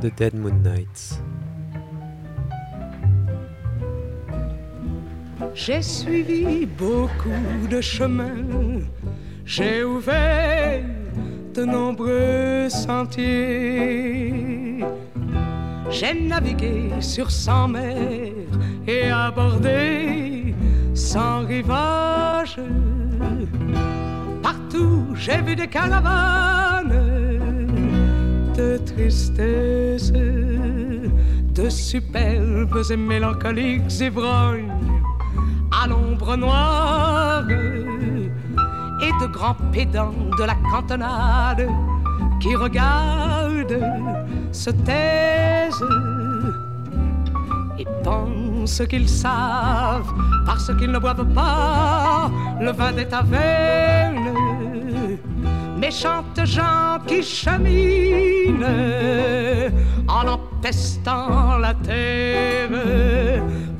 de 0.00 0.10
Dead 0.16 0.32
Moon 0.32 0.54
Night. 0.62 1.20
J'ai 5.54 5.82
suivi 5.82 6.64
beaucoup 6.64 7.66
de 7.68 7.80
chemins, 7.80 8.78
j'ai 9.44 9.82
ouvert 9.82 10.84
de 11.52 11.64
nombreux 11.64 12.68
sentiers. 12.68 14.04
J'ai 15.90 16.14
navigué 16.14 16.92
sur 17.00 17.32
cent 17.32 17.66
mers 17.66 18.52
et 18.86 19.10
abordé 19.10 20.54
cent 20.94 21.40
rivages. 21.44 22.60
Partout 24.44 25.06
j'ai 25.16 25.42
vu 25.42 25.56
des 25.56 25.66
caravanes 25.66 26.77
de 31.58 31.68
superbes 31.68 32.82
et 32.90 32.96
mélancoliques 32.96 34.00
ivrognes 34.00 34.72
à 35.70 35.86
l'ombre 35.86 36.36
noire 36.36 37.44
et 37.48 39.12
de 39.20 39.26
grands 39.26 39.56
pédants 39.72 40.14
de 40.38 40.44
la 40.44 40.56
cantonade 40.70 41.68
qui 42.40 42.54
regardent, 42.56 43.80
se 44.50 44.70
taisent 44.70 45.84
et 47.78 47.86
pensent 48.02 48.82
qu'ils 48.88 49.08
savent 49.08 50.12
parce 50.46 50.74
qu'ils 50.76 50.90
ne 50.90 50.98
boivent 50.98 51.32
pas 51.32 52.30
le 52.60 52.72
vin 52.72 52.92
des 52.92 53.06
tavernes. 53.06 54.34
Méchantes 55.78 56.44
gens 56.44 56.98
qui 57.06 57.22
cheminent 57.22 59.07
en 60.68 60.70
empestant 60.70 61.58
la 61.58 61.74
terre. 61.74 62.68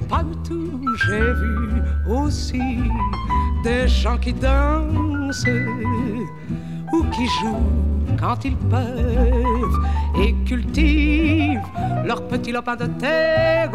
Partout 0.09 0.81
j'ai 1.07 1.33
vu 1.35 1.83
aussi 2.09 2.63
des 3.63 3.87
gens 3.87 4.17
qui 4.17 4.33
dansent 4.33 5.45
ou 6.93 7.05
qui 7.11 7.27
jouent 7.41 8.17
quand 8.19 8.43
ils 8.45 8.57
peuvent 8.57 9.79
et 10.19 10.35
cultivent 10.47 11.61
leur 12.07 12.27
petit 12.27 12.53
lopin 12.53 12.77
de 12.77 12.87
terre. 12.99 13.71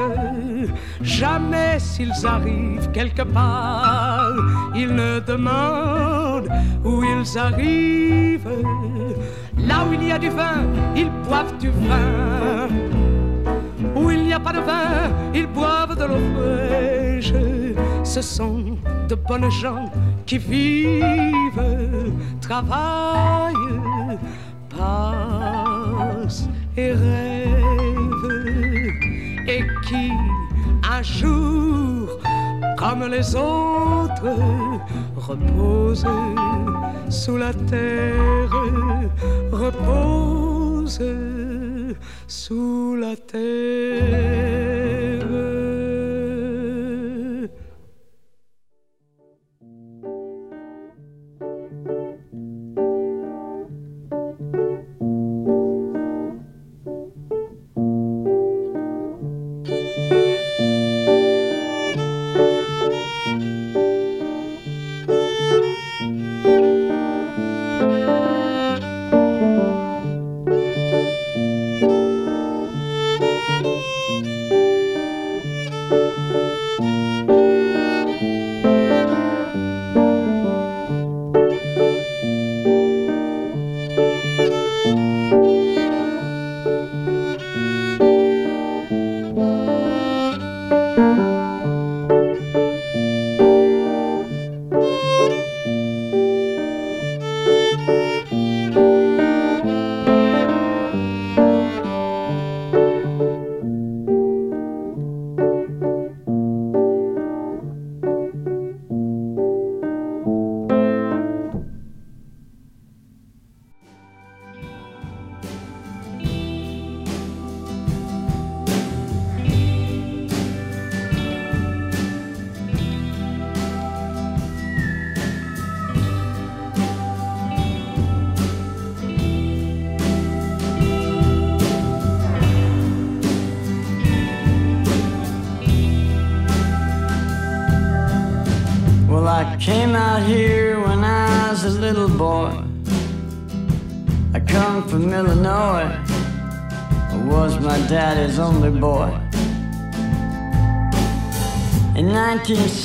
Jamais 1.02 1.80
s'ils 1.80 2.26
arrivent 2.26 2.90
quelque 2.92 3.22
part, 3.22 4.34
ils 4.76 4.94
ne 4.94 5.20
demandent 5.20 6.50
où 6.84 7.04
ils 7.04 7.38
arrivent. 7.38 8.50
Là 9.68 9.86
où 9.88 9.94
il 9.94 10.04
y 10.04 10.12
a 10.12 10.20
du 10.20 10.30
vin, 10.30 10.66
ils 10.96 11.10
boivent 11.28 11.58
du 11.58 11.70
vin. 11.70 12.68
Où 13.96 14.12
il 14.12 14.24
n'y 14.24 14.34
a 14.34 14.40
pas 14.40 14.54
de 14.54 14.60
vin, 14.60 15.12
ils 15.34 15.48
boivent 15.48 15.98
de 15.98 16.06
l'eau 16.06 16.20
fraîche. 16.36 17.34
Ce 18.04 18.22
sont 18.22 18.78
de 19.08 19.16
bonnes 19.16 19.50
gens 19.50 19.86
qui 20.26 20.38
vivent, 20.38 21.74
travaillent, 22.42 23.54
passent 24.70 26.48
et 26.76 26.92
rêvent. 26.92 27.54
Et 29.48 29.62
qui, 29.88 30.12
un 30.90 31.02
jour, 31.02 32.20
comme 32.84 33.08
les 33.08 33.36
autres, 33.36 34.36
reposent 35.16 36.06
sous 37.10 37.38
la 37.38 37.54
terre, 37.54 38.52
reposent 39.52 41.02
sous 42.28 42.98
la 43.00 43.16
terre. 43.16 45.03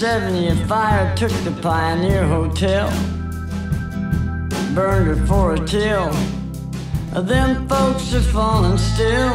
1970, 0.01 0.63
a 0.63 0.67
fire 0.69 1.17
took 1.17 1.33
the 1.43 1.51
Pioneer 1.61 2.25
Hotel, 2.25 2.89
burned 4.73 5.11
it 5.11 5.27
for 5.27 5.55
a 5.55 5.67
till. 5.67 6.13
Them 7.21 7.69
folks 7.69 8.15
are 8.15 8.21
falling 8.21 8.79
still. 8.79 9.35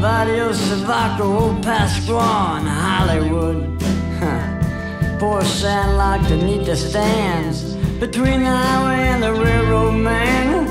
Varios 0.00 0.58
Savaco, 0.68 1.40
Old 1.40 1.62
Pascual, 1.64 2.20
and 2.20 2.68
Hollywood. 2.68 3.80
Poor 5.18 5.42
Sandlock 5.42 6.28
beneath 6.28 6.66
the 6.66 6.76
stands 6.76 7.74
between 7.98 8.44
the 8.44 8.50
highway 8.50 9.08
and 9.08 9.22
the 9.24 9.32
railroad 9.32 9.96
man. 9.96 10.68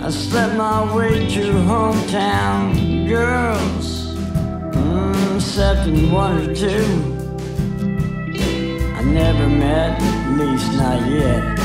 I 0.00 0.10
slept 0.10 0.54
my 0.54 0.94
way 0.94 1.28
to 1.30 1.52
hometown 1.66 2.77
except 5.58 5.88
in 5.88 6.12
one 6.12 6.38
or 6.38 6.54
two. 6.54 6.84
I 8.94 9.02
never 9.02 9.48
met, 9.48 10.00
at 10.00 10.38
least 10.38 10.72
not 10.74 11.00
yet. 11.10 11.56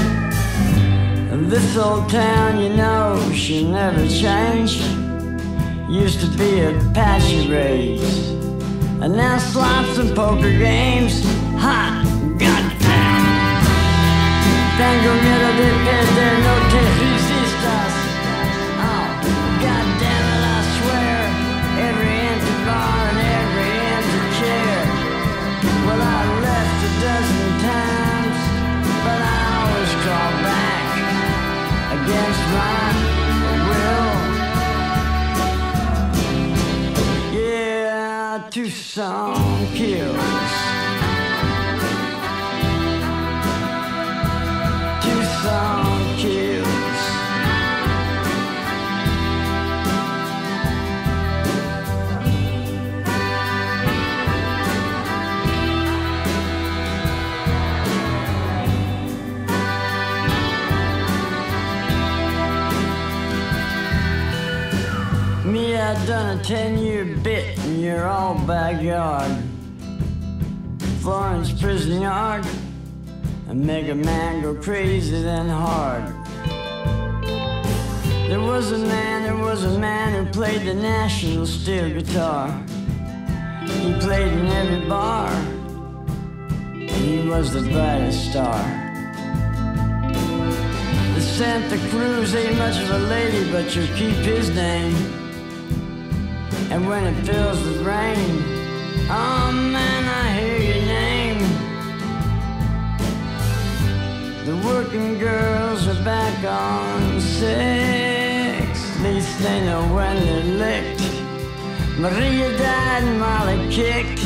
This 1.48 1.78
old 1.78 2.10
town, 2.10 2.60
you 2.60 2.70
know, 2.70 3.22
she 3.36 3.70
never 3.70 4.08
changed. 4.08 4.82
Used 5.88 6.22
to 6.22 6.28
be 6.40 6.62
a 6.62 6.72
patchy 6.96 7.48
race, 7.48 8.30
and 9.00 9.16
now 9.16 9.38
slots 9.38 10.00
and 10.00 10.16
poker 10.16 10.50
games. 10.50 11.24
Hot, 11.62 12.04
goddamn. 12.40 13.24
Tengo 14.80 15.12
miedo 15.24 15.50
de 15.60 15.70
perder, 15.86 16.34
no 16.46 16.54
te 16.72 17.12
Tucson 38.94 39.74
kills. 39.74 40.16
Tucson 45.02 46.18
kills. 46.18 46.68
Me, 65.44 65.78
I 65.78 66.06
done 66.06 66.38
a 66.38 66.44
10 66.44 66.78
year 66.78 67.06
bit 67.06 67.53
your 67.94 68.10
old 68.10 68.48
backyard. 68.48 69.32
Florence 71.02 71.52
prison 71.52 72.02
yard. 72.02 72.46
And 73.48 73.64
make 73.64 73.88
a 73.90 73.96
man 73.96 74.42
go 74.42 74.56
crazy 74.56 75.22
then 75.22 75.48
hard. 75.48 76.04
There 78.30 78.42
was 78.42 78.72
a 78.72 78.80
man, 78.80 79.24
there 79.24 79.38
was 79.38 79.64
a 79.66 79.78
man 79.78 80.08
who 80.16 80.32
played 80.32 80.66
the 80.66 80.74
national 80.74 81.46
steel 81.46 81.90
guitar. 81.90 82.48
He 83.68 83.94
played 84.00 84.34
in 84.34 84.48
every 84.48 84.90
bar. 84.90 85.30
And 86.74 86.90
he 86.90 87.28
was 87.30 87.54
the 87.54 87.62
brightest 87.62 88.32
star. 88.32 88.60
The 91.14 91.22
Santa 91.22 91.78
Cruz 91.90 92.34
ain't 92.34 92.58
much 92.58 92.78
of 92.82 92.90
a 92.90 93.00
lady, 93.16 93.52
but 93.52 93.76
you'll 93.76 93.96
keep 93.98 94.18
his 94.26 94.50
name. 94.50 95.23
And 96.71 96.88
when 96.88 97.04
it 97.06 97.26
fills 97.26 97.62
with 97.63 97.82
rain, 97.86 98.43
oh 99.10 99.52
man, 99.52 100.04
I 100.21 100.39
hear 100.39 100.60
your 100.71 100.86
name. 100.86 101.39
The 104.45 104.56
working 104.67 105.19
girls 105.19 105.88
are 105.88 106.04
back 106.04 106.43
on 106.43 107.21
six. 107.21 108.95
At 108.95 109.02
least 109.02 109.39
they 109.39 109.65
know 109.65 109.84
when 109.93 110.15
they're 110.26 110.43
licked. 110.65 111.04
Maria 111.99 112.58
died 112.58 113.04
and 113.04 113.19
Molly 113.19 113.69
kicked. 113.71 114.21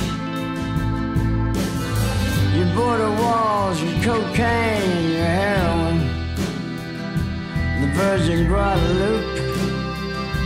Your 2.55 2.73
border 2.75 3.11
walls, 3.21 3.81
your 3.81 4.01
cocaine, 4.03 5.11
your 5.11 5.25
heroin. 5.25 5.97
The 7.81 7.87
Virgin 7.93 8.47
Guadalupe. 8.47 9.46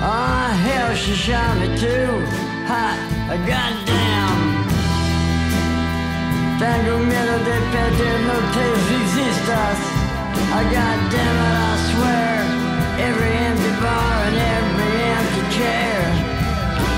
Oh, 0.04 0.50
hell, 0.66 0.96
she 0.96 1.14
shot 1.14 1.60
me 1.60 1.78
too. 1.78 2.10
Hot, 2.66 2.98
goddamn. 3.46 4.42
Tengo 6.58 6.98
miedo 7.06 7.38
de 7.46 7.58
perder, 7.70 8.18
no 8.26 8.38
te 8.54 8.66
resistas. 8.90 9.80
I 10.58 10.62
goddamn 10.74 11.38
it, 11.46 11.58
I 11.62 11.74
swear. 11.94 12.34
Every 13.08 13.34
empty 13.46 13.74
bar 13.78 14.16
and 14.26 14.38
every 14.58 14.96
empty 15.18 15.44
chair. 15.54 16.02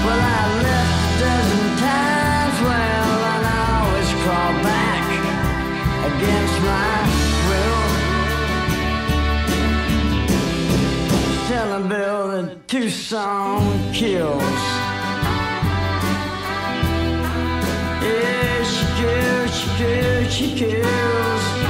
Well, 0.06 0.22
I 0.39 0.44
left 0.63 0.96
a 1.04 1.20
dozen 1.20 1.66
times, 1.84 2.58
well, 2.63 3.20
and 3.34 3.46
I 3.52 3.62
always 3.84 4.10
crawl 4.24 4.56
back 4.63 5.04
against 6.08 6.58
my 6.63 7.23
Tell 11.54 11.80
him, 11.80 11.88
Bill, 11.88 12.30
that 12.30 12.68
Tucson 12.68 13.94
kills. 13.94 14.42
Yeah, 18.02 18.63
she 18.63 18.86
kills, 19.00 19.56
she 19.56 19.68
kills, 19.78 20.34
she 20.34 20.56
kills. 20.56 21.62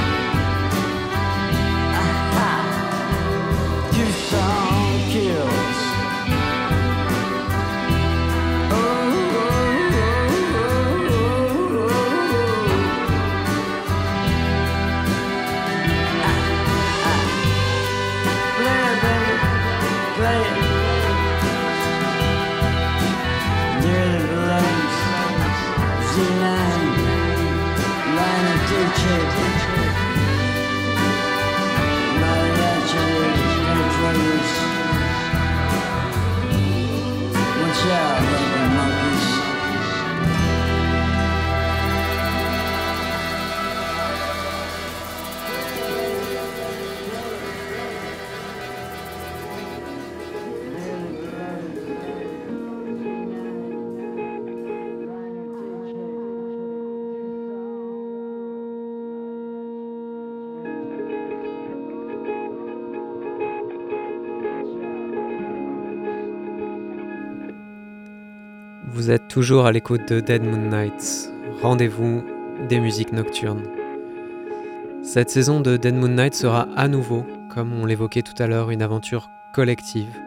Line 37.84 38.53
Vous 69.04 69.10
êtes 69.10 69.28
toujours 69.28 69.66
à 69.66 69.72
l'écoute 69.72 70.08
de 70.08 70.20
Dead 70.20 70.42
Moon 70.42 70.70
Nights, 70.70 71.30
rendez-vous 71.60 72.24
des 72.70 72.80
musiques 72.80 73.12
nocturnes. 73.12 73.64
Cette 75.02 75.28
saison 75.28 75.60
de 75.60 75.76
Dead 75.76 75.94
Moon 75.94 76.08
Night 76.08 76.34
sera 76.34 76.68
à 76.74 76.88
nouveau, 76.88 77.26
comme 77.50 77.74
on 77.74 77.84
l'évoquait 77.84 78.22
tout 78.22 78.42
à 78.42 78.46
l'heure, 78.46 78.70
une 78.70 78.80
aventure 78.80 79.28
collective, 79.52 80.18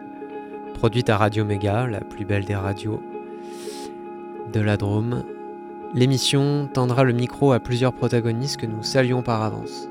produite 0.75 1.09
à 1.09 1.17
Radio 1.17 1.43
Méga, 1.43 1.87
la 1.87 2.01
plus 2.01 2.23
belle 2.23 2.45
des 2.45 2.53
radios 2.53 3.01
de 4.53 4.59
la 4.59 4.77
Drôme, 4.77 5.23
L'émission 5.95 6.69
tendra 6.71 7.03
le 7.03 7.13
micro 7.13 7.53
à 7.53 7.59
plusieurs 7.59 7.93
protagonistes 7.93 8.57
que 8.57 8.67
nous 8.67 8.83
saluons 8.83 9.23
par 9.23 9.41
avance. 9.41 9.89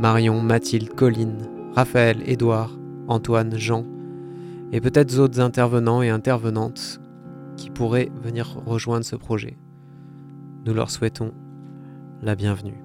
Marion, 0.00 0.40
Mathilde, 0.40 0.92
Colline, 0.92 1.46
Raphaël, 1.76 2.20
Édouard, 2.26 2.72
Antoine, 3.06 3.56
Jean, 3.56 3.84
et 4.72 4.80
peut-être 4.80 5.14
d'autres 5.14 5.38
intervenants 5.38 6.02
et 6.02 6.08
intervenantes 6.08 7.00
qui 7.62 7.70
pourraient 7.70 8.10
venir 8.20 8.60
rejoindre 8.66 9.04
ce 9.04 9.14
projet. 9.14 9.56
Nous 10.66 10.74
leur 10.74 10.90
souhaitons 10.90 11.32
la 12.20 12.34
bienvenue. 12.34 12.82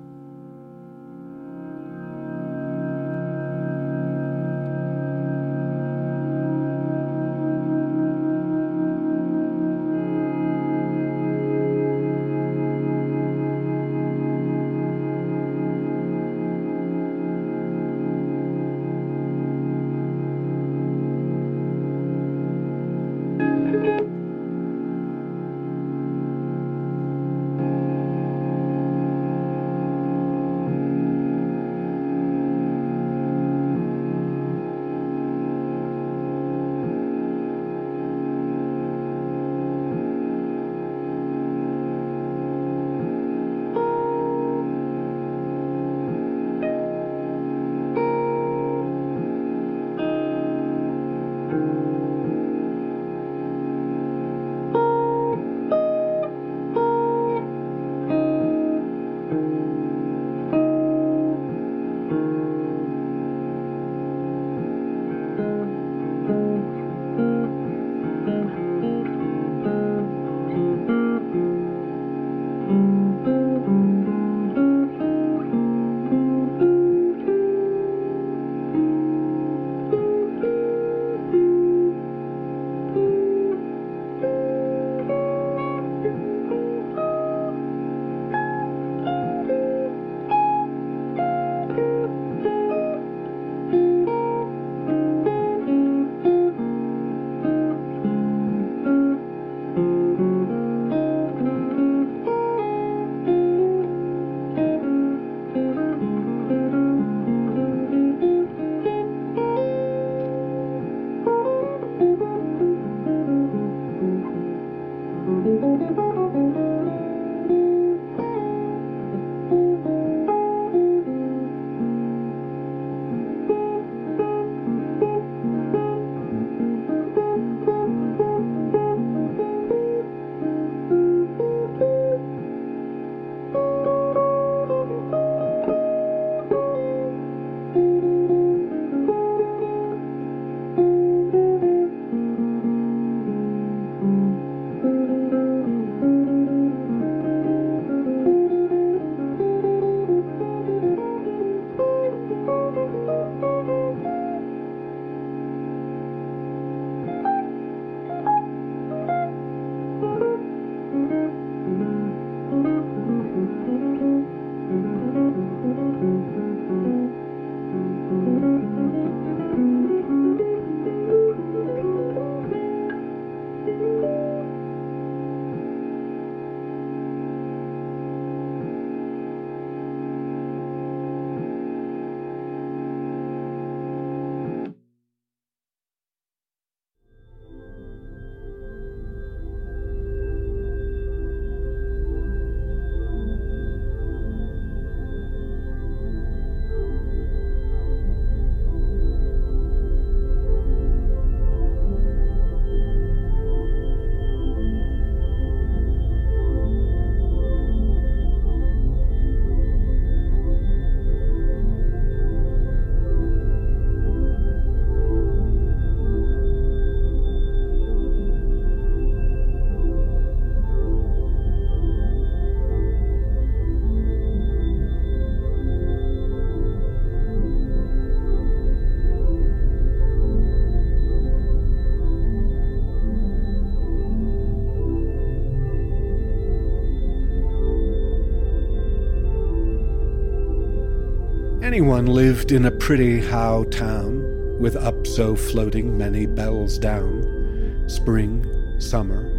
Lived 242.06 242.52
in 242.52 242.66
a 242.66 242.72
pretty 242.72 243.20
how 243.20 243.64
town, 243.66 244.22
with 244.60 244.76
Upso 244.76 245.38
floating 245.38 245.98
many 245.98 246.26
bells 246.26 246.78
down, 246.78 247.84
spring, 247.88 248.46
summer, 248.80 249.30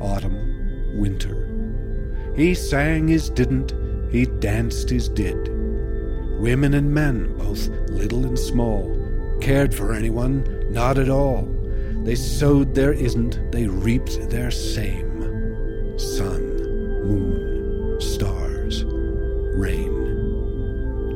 autumn, 0.00 0.98
winter. 0.98 1.48
He 2.34 2.54
sang 2.54 3.08
his 3.08 3.30
didn't, 3.30 3.72
he 4.10 4.26
danced 4.26 4.90
his 4.90 5.08
did. 5.08 5.36
Women 6.38 6.74
and 6.74 6.92
men, 6.92 7.36
both 7.38 7.68
little 7.88 8.26
and 8.26 8.38
small, 8.38 8.94
cared 9.40 9.74
for 9.74 9.94
anyone, 9.94 10.44
not 10.70 10.98
at 10.98 11.08
all. 11.08 11.48
They 12.04 12.14
sowed 12.14 12.74
their 12.74 12.92
isn't, 12.92 13.52
they 13.52 13.66
reaped 13.66 14.28
their 14.28 14.50
same. 14.50 15.08
Sun, 15.98 16.37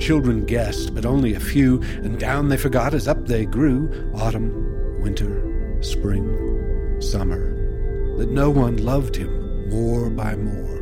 Children 0.03 0.47
guessed, 0.47 0.97
but 0.97 1.07
only 1.07 1.35
a 1.35 1.41
few, 1.41 1.81
and 2.03 2.19
down 2.19 2.49
they 2.49 2.57
forgot 2.57 2.93
as 2.93 3.07
up 3.07 3.25
they 3.25 3.47
grew 3.47 3.89
autumn, 4.17 5.01
winter, 5.01 5.79
spring, 5.81 6.97
summer, 7.01 7.55
that 8.17 8.29
no 8.29 8.51
one 8.51 8.79
loved 8.79 9.15
him 9.15 9.71
more 9.71 10.11
by 10.11 10.35
more. 10.35 10.81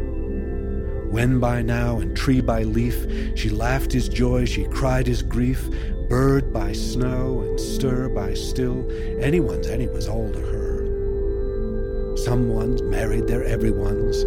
When 1.10 1.38
by 1.38 1.60
now 1.60 1.98
and 1.98 2.16
tree 2.16 2.40
by 2.40 2.62
leaf, 2.62 3.06
she 3.36 3.50
laughed 3.50 3.92
his 3.92 4.08
joy, 4.08 4.46
she 4.46 4.64
cried 4.64 5.06
his 5.06 5.20
grief, 5.20 5.68
bird 6.08 6.50
by 6.50 6.72
snow 6.72 7.42
and 7.42 7.60
stir 7.60 8.08
by 8.08 8.32
still, 8.32 8.90
anyone's 9.20 9.66
any 9.66 9.86
was 9.86 10.08
all 10.08 10.32
to 10.32 10.40
her. 10.40 12.16
Some 12.16 12.48
ones 12.48 12.80
married 12.80 13.26
their 13.26 13.44
everyone's, 13.44 14.24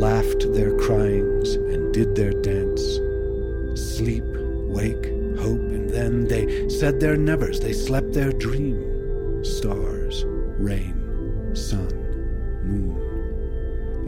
laughed 0.00 0.50
their 0.54 0.74
cryings 0.78 1.56
and 1.56 1.92
did 1.92 2.14
their 2.14 2.32
dance. 2.32 3.03
Sleep, 3.96 4.24
wake, 4.26 5.06
hope, 5.38 5.60
and 5.60 5.88
then 5.88 6.26
they 6.26 6.68
said 6.68 7.00
their 7.00 7.16
nevers, 7.16 7.60
they 7.60 7.72
slept 7.72 8.12
their 8.12 8.32
dream. 8.32 9.44
Stars, 9.44 10.24
rain, 10.58 11.54
sun, 11.54 11.88
moon 12.64 13.04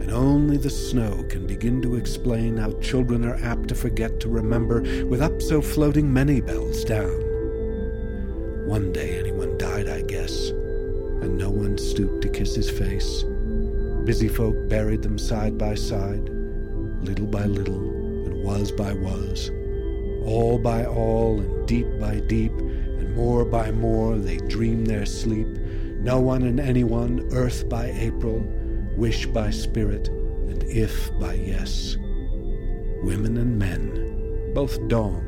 and 0.07 0.15
only 0.15 0.55
the 0.55 0.69
snow 0.69 1.21
can 1.27 1.45
begin 1.45 1.81
to 1.81 1.95
explain 1.95 2.55
how 2.55 2.71
children 2.79 3.25
are 3.25 3.35
apt 3.43 3.67
to 3.67 3.75
forget 3.75 4.21
to 4.21 4.29
remember 4.29 4.81
with 5.05 5.21
up 5.21 5.41
so 5.41 5.61
floating 5.61 6.13
many 6.13 6.39
bells 6.39 6.85
down. 6.85 7.19
One 8.65 8.93
day 8.93 9.19
anyone 9.19 9.57
died, 9.57 9.89
I 9.89 10.03
guess, 10.03 10.51
and 10.51 11.37
no 11.37 11.49
one 11.49 11.77
stooped 11.77 12.21
to 12.21 12.29
kiss 12.29 12.55
his 12.55 12.69
face. 12.69 13.23
Busy 14.05 14.29
folk 14.29 14.55
buried 14.69 15.01
them 15.01 15.17
side 15.17 15.57
by 15.57 15.75
side, 15.75 16.29
little 17.01 17.27
by 17.27 17.43
little, 17.43 17.81
and 18.27 18.45
was 18.45 18.71
by 18.71 18.93
was. 18.93 19.51
All 20.27 20.59
by 20.59 20.85
all, 20.85 21.39
and 21.39 21.67
deep 21.67 21.87
by 21.99 22.19
deep, 22.19 22.51
and 22.51 23.15
more 23.15 23.45
by 23.45 23.71
more, 23.71 24.17
they 24.17 24.37
dream 24.37 24.85
their 24.85 25.05
sleep. 25.05 25.47
No 25.47 26.19
one 26.19 26.43
and 26.43 26.59
anyone, 26.59 27.27
earth 27.31 27.67
by 27.69 27.87
April, 27.87 28.45
wish 28.97 29.25
by 29.25 29.49
spirit, 29.49 30.09
and 30.09 30.63
if 30.63 31.17
by 31.17 31.33
yes. 31.35 31.95
Women 33.03 33.37
and 33.37 33.57
men, 33.57 34.51
both 34.53 34.85
dong 34.89 35.23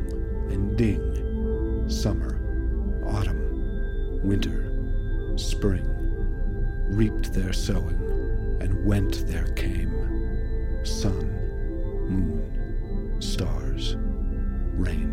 and 0.51 0.77
ding, 0.77 1.89
summer, 1.89 2.39
autumn, 3.05 4.21
winter, 4.23 4.69
spring, 5.37 5.85
reaped 6.89 7.33
their 7.33 7.53
sowing, 7.53 8.57
and 8.59 8.85
went 8.85 9.25
their 9.27 9.45
came 9.53 9.89
sun, 10.85 11.28
rain. 14.79 15.08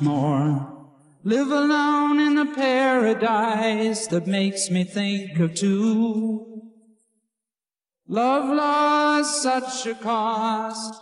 More. 0.00 0.66
Live 1.22 1.50
alone 1.50 2.18
in 2.18 2.38
a 2.38 2.54
paradise 2.54 4.06
that 4.06 4.26
makes 4.26 4.70
me 4.70 4.84
think 4.84 5.38
of 5.38 5.54
two. 5.54 6.62
Love 8.08 8.56
lost 8.56 9.42
such 9.42 9.86
a 9.86 9.94
cost. 9.94 10.94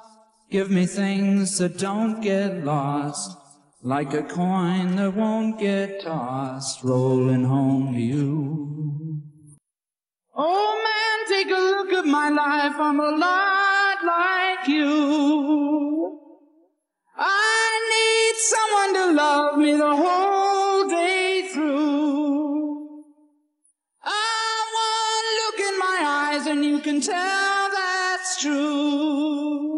Give 0.50 0.70
me 0.70 0.86
things 0.86 1.58
that 1.58 1.78
don't 1.78 2.20
get 2.20 2.64
lost. 2.64 3.36
Like 3.82 4.12
a 4.12 4.24
coin 4.24 4.96
that 4.96 5.14
won't 5.14 5.60
get 5.60 6.00
tossed, 6.00 6.82
rolling 6.82 7.44
home 7.44 7.94
to 7.94 8.00
you. 8.00 9.22
Oh 10.34 10.82
man, 10.86 11.28
take 11.28 11.50
a 11.56 11.60
look 11.60 11.92
at 11.92 12.06
my 12.06 12.28
life. 12.28 12.74
I'm 12.76 12.98
a 12.98 13.16
lot 13.16 14.04
like 14.04 14.68
you. 14.68 16.17
Someone 18.54 18.94
to 18.94 19.12
love 19.12 19.58
me 19.58 19.72
the 19.72 19.96
whole 19.96 20.88
day 20.88 21.50
through. 21.52 23.04
I 24.02 24.64
want 24.76 25.26
look 25.40 25.58
in 25.68 25.78
my 25.78 25.98
eyes 26.02 26.46
and 26.46 26.64
you 26.64 26.78
can 26.78 27.02
tell 27.02 27.68
that's 27.70 28.40
true. 28.40 29.68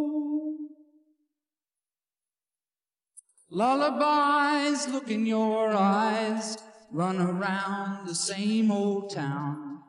Lullabies 3.51 4.87
look 4.87 5.11
in 5.11 5.27
your 5.27 5.73
eyes, 5.73 6.57
run 6.93 7.21
around 7.21 8.07
the 8.07 8.15
same 8.15 8.71
old 8.71 9.11
town. 9.11 9.81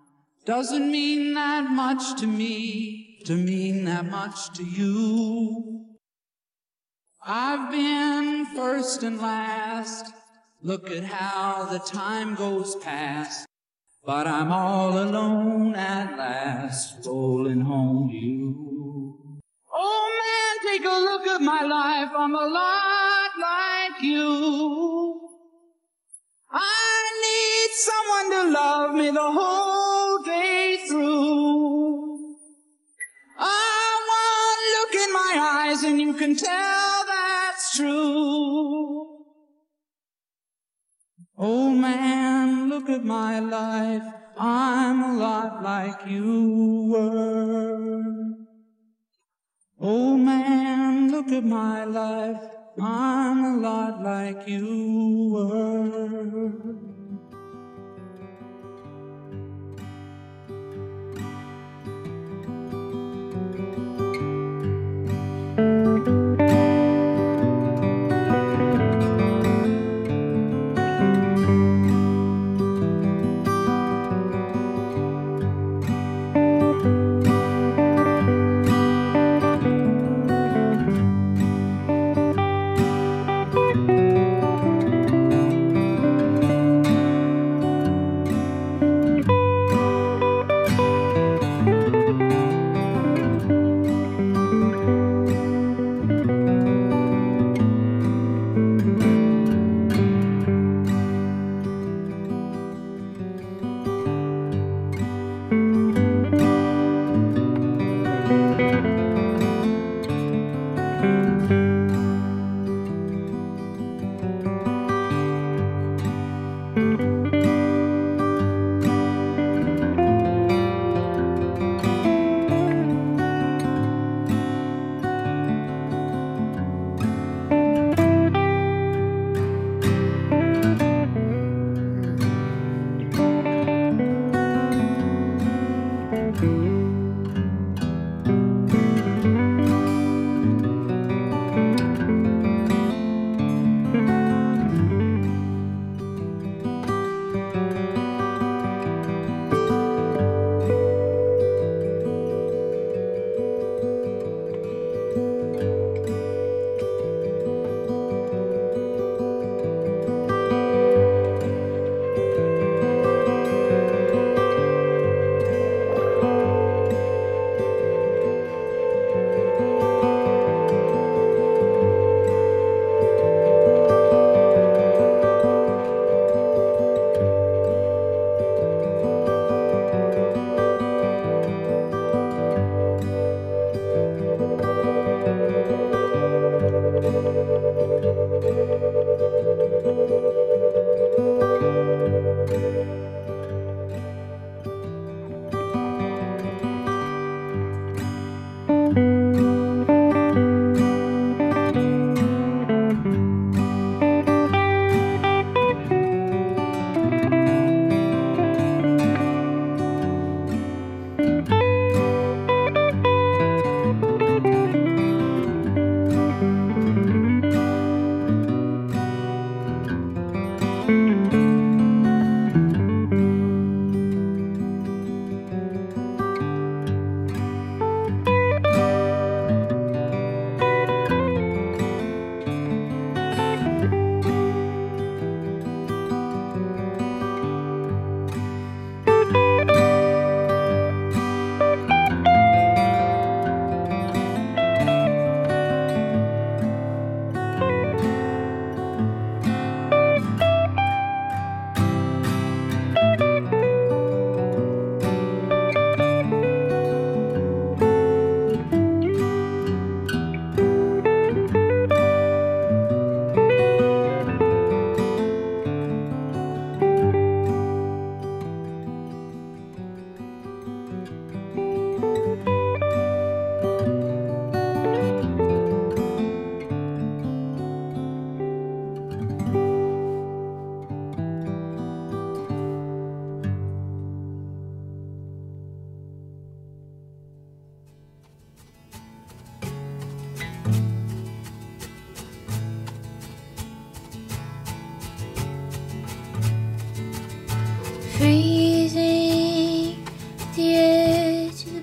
Doesn't 0.46 0.92
mean 0.92 1.36
that 1.36 1.70
much 1.70 2.20
to 2.20 2.26
me, 2.26 3.20
to 3.26 3.36
mean 3.36 3.86
that 3.86 4.10
much 4.10 4.52
to 4.58 4.64
you. 4.64 5.82
I've 7.24 7.70
been 7.70 8.48
first 8.48 9.04
and 9.04 9.22
last. 9.22 10.12
Look 10.64 10.90
at 10.90 11.04
how 11.04 11.66
the 11.66 11.78
time 11.78 12.34
goes 12.34 12.76
past. 12.78 13.46
But 14.04 14.26
I'm 14.26 14.52
all 14.52 14.98
alone 14.98 15.76
at 15.76 16.18
last, 16.18 17.06
rolling 17.06 17.62
home 17.62 18.10
to 18.10 18.16
you. 18.16 19.40
Oh 19.72 20.20
man, 20.20 20.72
take 20.72 20.84
a 20.84 20.90
look 20.90 21.28
at 21.28 21.42
my 21.42 21.62
life. 21.62 22.10
I'm 22.18 22.34
a 22.34 22.48
lot 22.48 23.30
like 23.40 24.02
you. 24.02 25.30
I 26.52 27.04
need 27.22 27.72
someone 27.76 28.32
to 28.32 28.60
love 28.60 28.96
me 28.96 29.12
the 29.12 29.32
whole 29.32 30.24
day 30.24 30.86
through. 30.88 32.36
I 33.38 34.02
want 34.10 34.60
look 34.76 35.04
in 35.04 35.14
my 35.14 35.68
eyes 35.70 35.84
and 35.84 36.02
you 36.02 36.14
can 36.16 36.36
tell 36.36 36.81
true. 37.76 39.08
Oh 41.38 41.70
man, 41.70 42.70
look 42.70 42.90
at 42.90 43.04
my 43.04 43.40
life. 43.40 44.04
I'm 44.38 45.02
a 45.04 45.14
lot 45.18 45.64
like 45.64 46.06
you 46.08 46.90
were. 46.92 48.02
Oh 49.80 50.18
man, 50.18 51.12
look 51.12 51.30
at 51.30 51.44
my 51.44 51.86
life. 51.86 52.42
I'm 52.80 53.44
a 53.44 53.58
lot 53.58 54.04
like 54.04 54.48
you 54.48 55.30
were. 55.34 56.91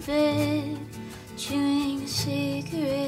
fit, 0.09 0.79
chewing 1.37 2.03
a 2.03 2.07
cigarette. 2.07 3.08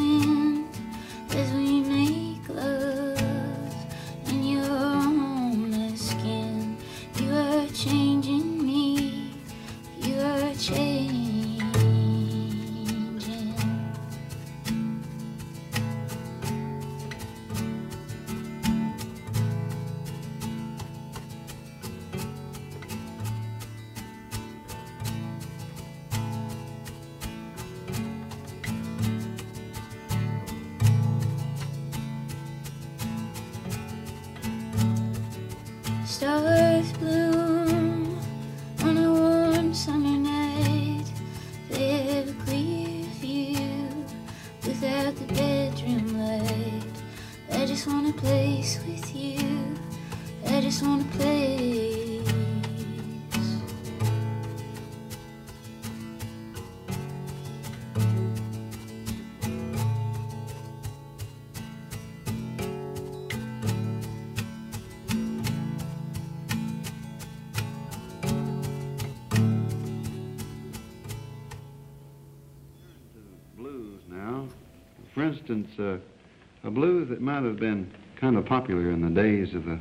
popular 78.61 78.91
in 78.91 79.01
the 79.01 79.09
days 79.09 79.55
of 79.55 79.65
the, 79.65 79.79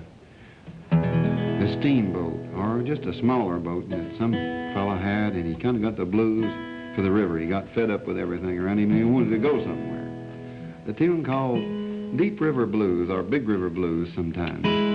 the 0.91 1.77
steamboat 1.79 2.41
or 2.57 2.83
just 2.83 3.03
a 3.03 3.21
smaller 3.21 3.59
boat 3.59 3.87
that 3.91 4.17
some 4.17 4.33
fella 4.33 4.97
had, 4.97 5.35
and 5.35 5.55
he 5.55 5.61
kind 5.61 5.77
of 5.77 5.83
got 5.83 5.99
the 5.99 6.05
blues 6.05 6.51
for 6.97 7.03
the 7.03 7.11
river. 7.11 7.39
He 7.39 7.47
got 7.47 7.67
fed 7.75 7.91
up 7.91 8.07
with 8.07 8.17
everything 8.17 8.59
around 8.59 8.79
him, 8.79 8.91
and 8.91 8.99
he 8.99 9.05
wanted 9.05 9.31
to 9.33 9.39
go 9.39 9.63
somewhere. 9.63 10.09
The 10.87 10.95
tune 10.95 11.23
called 11.23 12.17
Deep 12.17 12.41
River 12.41 12.65
Blues 12.65 13.11
or 13.11 13.23
Big 13.23 13.47
River 13.47 13.69
Blues 13.69 14.09
sometimes. 14.15 14.90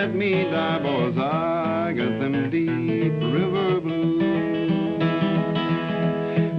let 0.00 0.14
me 0.14 0.44
die, 0.44 0.78
boys. 0.78 1.18
I 1.18 1.92
got 1.92 2.20
them 2.20 2.50
deep 2.50 3.12
river 3.20 3.80
blues. 3.82 4.22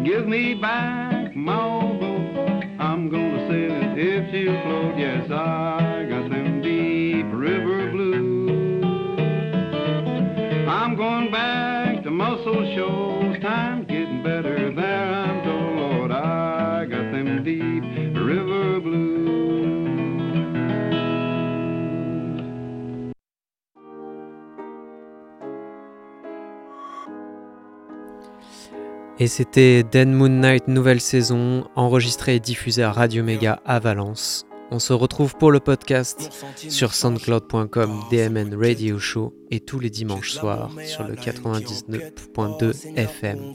Give 0.06 0.28
me 0.28 0.54
back 0.54 1.36
my 1.36 1.60
old 1.60 2.00
boat. 2.00 2.64
I'm 2.80 3.10
gonna 3.10 3.48
sail 3.50 3.72
it 3.82 3.98
if 3.98 4.32
she'll 4.32 4.62
float. 4.62 4.96
Yes, 5.00 5.32
I. 5.32 5.61
Et 29.22 29.28
c'était 29.28 29.84
Dead 29.84 30.08
Moon 30.08 30.30
Night 30.30 30.68
nouvelle 30.68 31.00
saison, 31.00 31.68
enregistrée 31.76 32.38
et 32.38 32.40
diffusée 32.40 32.82
à 32.82 32.92
Radio 32.92 33.24
Méga 33.24 33.62
à 33.66 33.78
Valence. 33.78 34.48
On 34.72 34.80
se 34.80 34.94
retrouve 34.94 35.36
pour 35.36 35.52
le 35.52 35.60
podcast 35.60 36.32
sur 36.56 36.96
soundcloud.com 36.96 38.00
DMN 38.10 38.56
Radio 38.56 38.98
Show 38.98 39.36
et 39.52 39.60
tous 39.60 39.78
les 39.78 39.92
dimanches 39.92 40.32
soirs 40.32 40.72
sur 40.86 41.04
le 41.04 41.14
99.2 41.14 42.96
FM. 42.96 43.54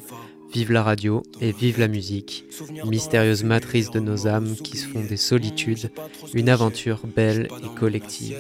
Vive 0.53 0.71
la 0.71 0.85
radio 0.85 1.25
et 1.41 1.51
vive 1.51 1.81
la 1.81 1.89
musique, 1.89 2.45
mystérieuse 2.85 3.43
matrice 3.43 3.91
de 3.91 3.99
nos 3.99 4.29
âmes 4.29 4.55
qui 4.55 4.77
se 4.77 4.87
font 4.87 5.03
des 5.03 5.17
solitudes, 5.17 5.91
une 6.33 6.49
aventure 6.49 7.01
belle 7.17 7.49
et 7.65 7.77
collective. 7.77 8.39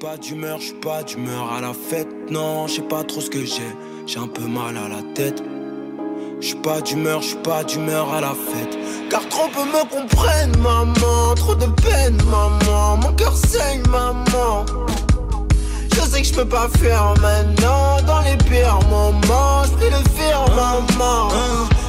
Pas 0.00 0.16
d'humeur, 0.16 0.58
pas 0.82 1.04
d'humeur 1.04 1.52
à 1.52 1.60
la 1.60 1.72
fête, 1.72 2.08
non, 2.28 2.66
je 2.66 2.80
pas 2.80 3.04
trop 3.04 3.20
ce 3.20 3.30
que 3.30 3.44
j'ai, 3.44 3.62
j'ai 4.08 4.18
un 4.18 4.26
peu 4.26 4.48
mal 4.48 4.76
à 4.76 4.88
la 4.88 5.02
tête. 5.14 5.44
Je 6.46 6.50
suis 6.50 6.60
pas 6.60 6.80
d'humeur, 6.80 7.22
je 7.22 7.26
suis 7.30 7.36
pas 7.38 7.64
d'humeur 7.64 8.14
à 8.14 8.20
la 8.20 8.28
fête. 8.28 8.78
Car 9.10 9.28
trop 9.28 9.48
peu 9.48 9.64
me 9.64 9.82
comprennent, 9.90 10.56
maman. 10.58 11.34
Trop 11.34 11.56
de 11.56 11.66
peine, 11.82 12.16
maman. 12.30 12.98
Mon 12.98 13.12
cœur 13.14 13.36
saigne, 13.36 13.82
maman. 13.90 14.64
Je 15.92 16.02
sais 16.02 16.22
que 16.22 16.28
je 16.28 16.34
peux 16.34 16.44
pas 16.44 16.68
faire 16.78 17.14
maintenant. 17.20 18.00
Dans 18.06 18.20
les 18.20 18.36
pires 18.36 18.78
moments, 18.88 19.62
prie 19.76 19.90
le 19.90 20.08
faire, 20.16 20.44
maman. 20.54 21.30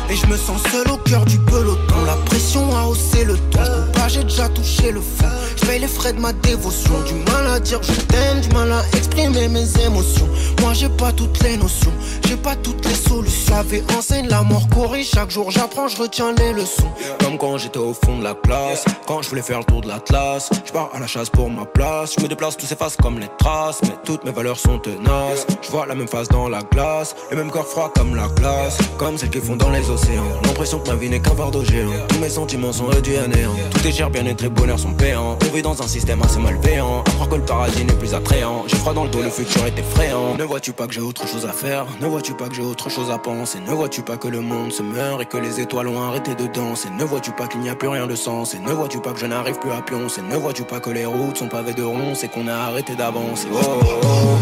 Et 0.09 0.15
je 0.15 0.25
me 0.25 0.35
sens 0.35 0.59
seul 0.71 0.89
au 0.91 0.97
cœur 0.97 1.23
du 1.25 1.37
peloton. 1.37 2.05
La 2.07 2.15
pression 2.25 2.67
a 2.75 2.87
haussé 2.87 3.25
le 3.25 3.37
ton. 3.51 3.96
J'ai 4.07 4.23
déjà 4.23 4.47
touché 4.49 4.91
le 4.91 5.01
fond. 5.01 5.25
Je 5.57 5.71
les 5.71 5.87
frais 5.87 6.13
de 6.13 6.19
ma 6.19 6.31
dévotion. 6.31 6.93
Du 7.05 7.13
mal 7.31 7.47
à 7.47 7.59
dire 7.59 7.79
je 7.83 7.91
t'aime, 8.01 8.39
du 8.41 8.49
mal 8.49 8.71
à 8.71 8.81
exprimer 8.95 9.47
mes 9.49 9.67
émotions. 9.85 10.27
Moi, 10.61 10.73
j'ai 10.73 10.89
pas 10.89 11.11
toutes 11.11 11.43
les 11.43 11.57
notions. 11.57 11.91
J'ai 12.27 12.37
pas 12.37 12.55
toutes 12.55 12.85
les 12.85 12.95
solutions. 12.95 13.55
La 13.55 13.63
vie 13.63 13.83
enseigne, 13.97 14.27
la 14.27 14.43
mort 14.43 14.67
corrige. 14.69 15.09
Chaque 15.13 15.29
jour, 15.29 15.51
j'apprends, 15.51 15.87
je 15.87 15.97
retiens 15.97 16.33
les 16.37 16.53
leçons. 16.53 16.89
Comme 17.19 17.37
quand 17.37 17.57
j'étais 17.57 17.79
au 17.79 17.93
fond 17.93 18.17
de 18.17 18.23
la 18.23 18.33
classe. 18.33 18.85
Quand 19.05 19.21
je 19.21 19.29
voulais 19.29 19.41
faire 19.41 19.59
le 19.59 19.65
tour 19.65 19.81
de 19.81 19.87
l'Atlas. 19.87 20.49
Je 20.65 20.71
pars 20.71 20.89
à 20.93 20.99
la 20.99 21.07
chasse 21.07 21.29
pour 21.29 21.49
ma 21.49 21.65
place. 21.65 22.13
Je 22.17 22.23
me 22.23 22.27
déplace, 22.29 22.55
tout 22.55 22.65
s'efface 22.65 22.95
comme 22.95 23.19
les 23.19 23.29
traces. 23.37 23.79
Mais 23.83 23.95
toutes 24.05 24.23
mes 24.23 24.31
valeurs 24.31 24.59
sont 24.59 24.79
tenaces. 24.79 25.45
Je 25.61 25.69
vois 25.69 25.85
la 25.85 25.95
même 25.95 26.07
face 26.07 26.29
dans 26.29 26.47
la 26.47 26.61
glace. 26.61 27.13
Le 27.29 27.37
même 27.37 27.51
corps 27.51 27.67
froid 27.67 27.91
comme 27.95 28.15
la 28.15 28.27
glace. 28.29 28.77
Comme 28.97 29.17
celles 29.17 29.29
qui 29.29 29.39
font 29.39 29.57
dans 29.57 29.69
les 29.69 29.89
océans. 29.89 30.23
L'impression 30.45 30.79
que 30.79 30.89
ma 30.89 30.95
vie 30.95 31.09
n'est 31.09 31.19
qu'un 31.19 31.35
fardeau 31.35 31.63
géant. 31.63 31.91
Tous 32.07 32.19
mes 32.19 32.29
sentiments 32.29 32.71
sont 32.73 32.87
réduits 32.87 33.17
à 33.17 33.27
néant. 33.27 33.55
Tout 33.71 33.85
est 33.85 33.96
bien-être 34.05 34.43
et 34.43 34.49
bonheur 34.49 34.77
sont 34.77 34.93
payants. 34.93 35.37
On 35.41 35.55
vit 35.55 35.63
dans 35.63 35.81
un 35.81 35.87
système 35.87 36.21
assez 36.21 36.39
malveillant. 36.39 37.01
À 37.01 37.11
croire 37.11 37.29
que 37.29 37.35
le 37.35 37.41
paradis 37.41 37.83
n'est 37.83 37.93
plus 37.93 38.13
attrayant. 38.13 38.63
J'ai 38.67 38.75
froid 38.75 38.93
dans 38.93 39.05
le 39.05 39.09
dos, 39.09 39.23
le 39.23 39.29
futur 39.29 39.65
est 39.65 39.77
effrayant. 39.77 40.35
Ne 40.37 40.43
vois-tu 40.43 40.71
pas 40.71 40.85
que 40.85 40.93
j'ai 40.93 41.01
autre 41.01 41.27
chose 41.27 41.45
à 41.45 41.51
faire? 41.51 41.85
Ne 41.99 42.05
vois-tu 42.05 42.33
pas 42.35 42.47
que 42.47 42.53
j'ai 42.53 42.61
autre 42.61 42.89
chose 42.89 43.09
à 43.09 43.17
penser? 43.17 43.59
Ne 43.59 43.71
vois-tu 43.71 44.03
pas 44.03 44.17
que 44.17 44.27
le 44.27 44.41
monde 44.41 44.71
se 44.71 44.83
meurt 44.83 45.21
et 45.21 45.25
que 45.25 45.37
les 45.37 45.59
étoiles 45.59 45.87
ont 45.87 45.99
arrêté 45.99 46.35
de 46.35 46.45
danser? 46.45 46.89
Ne 46.91 47.03
vois-tu 47.03 47.31
pas 47.31 47.47
qu'il 47.47 47.61
n'y 47.61 47.69
a 47.69 47.75
plus 47.75 47.87
rien 47.87 48.05
de 48.05 48.15
sens? 48.15 48.53
Et 48.53 48.59
ne 48.59 48.71
vois-tu 48.71 48.99
pas 48.99 49.13
que 49.13 49.19
je 49.19 49.25
n'arrive 49.25 49.57
plus 49.57 49.71
à 49.71 49.81
pioncer? 49.81 50.21
Ne 50.21 50.37
vois-tu 50.37 50.63
pas 50.63 50.79
que 50.79 50.91
les 50.91 51.05
routes 51.05 51.37
sont 51.37 51.47
pavées 51.47 51.73
de 51.73 51.83
ronces 51.83 52.23
et 52.23 52.27
qu'on 52.27 52.47
a 52.47 52.53
arrêté 52.53 52.95
d'avancer? 52.95 53.47
Oh, 53.51 53.57
oh, 53.81 53.85
oh. 54.03 54.37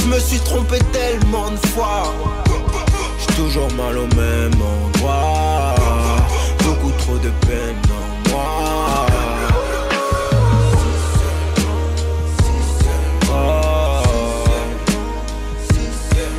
Je 0.00 0.06
me 0.06 0.20
suis 0.20 0.38
trompé 0.40 0.78
tellement 0.92 1.50
de 1.50 1.66
fois 1.68 2.12
J'ai 3.18 3.34
toujours 3.34 3.72
mal 3.72 3.98
au 3.98 4.06
même 4.14 4.52
endroit 4.60 5.41
trop 7.02 7.18
de 7.18 7.30
peine 7.46 7.76
en 7.90 8.30
moi. 8.30 9.06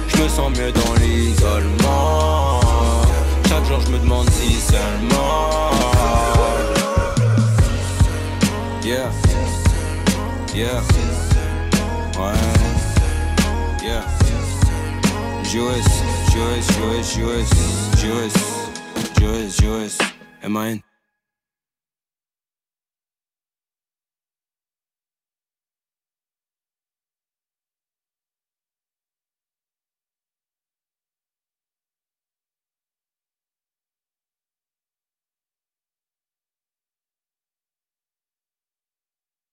Je 0.07 0.23
me 0.23 0.27
sens 0.29 0.57
mieux 0.57 0.71
dans 0.71 0.93
l'isolement. 1.01 2.61
Chaque 3.49 3.65
jour 3.65 3.79
je 3.85 3.91
me 3.91 3.99
demande 3.99 4.29
si 4.29 4.53
seulement. 4.53 5.71
Yeah. 8.83 9.11
Yeah. 10.53 10.81
Ouais. 12.17 12.33
Yeah 13.83 14.03
Am 20.43 20.57
I 20.57 20.67
in? 20.71 20.92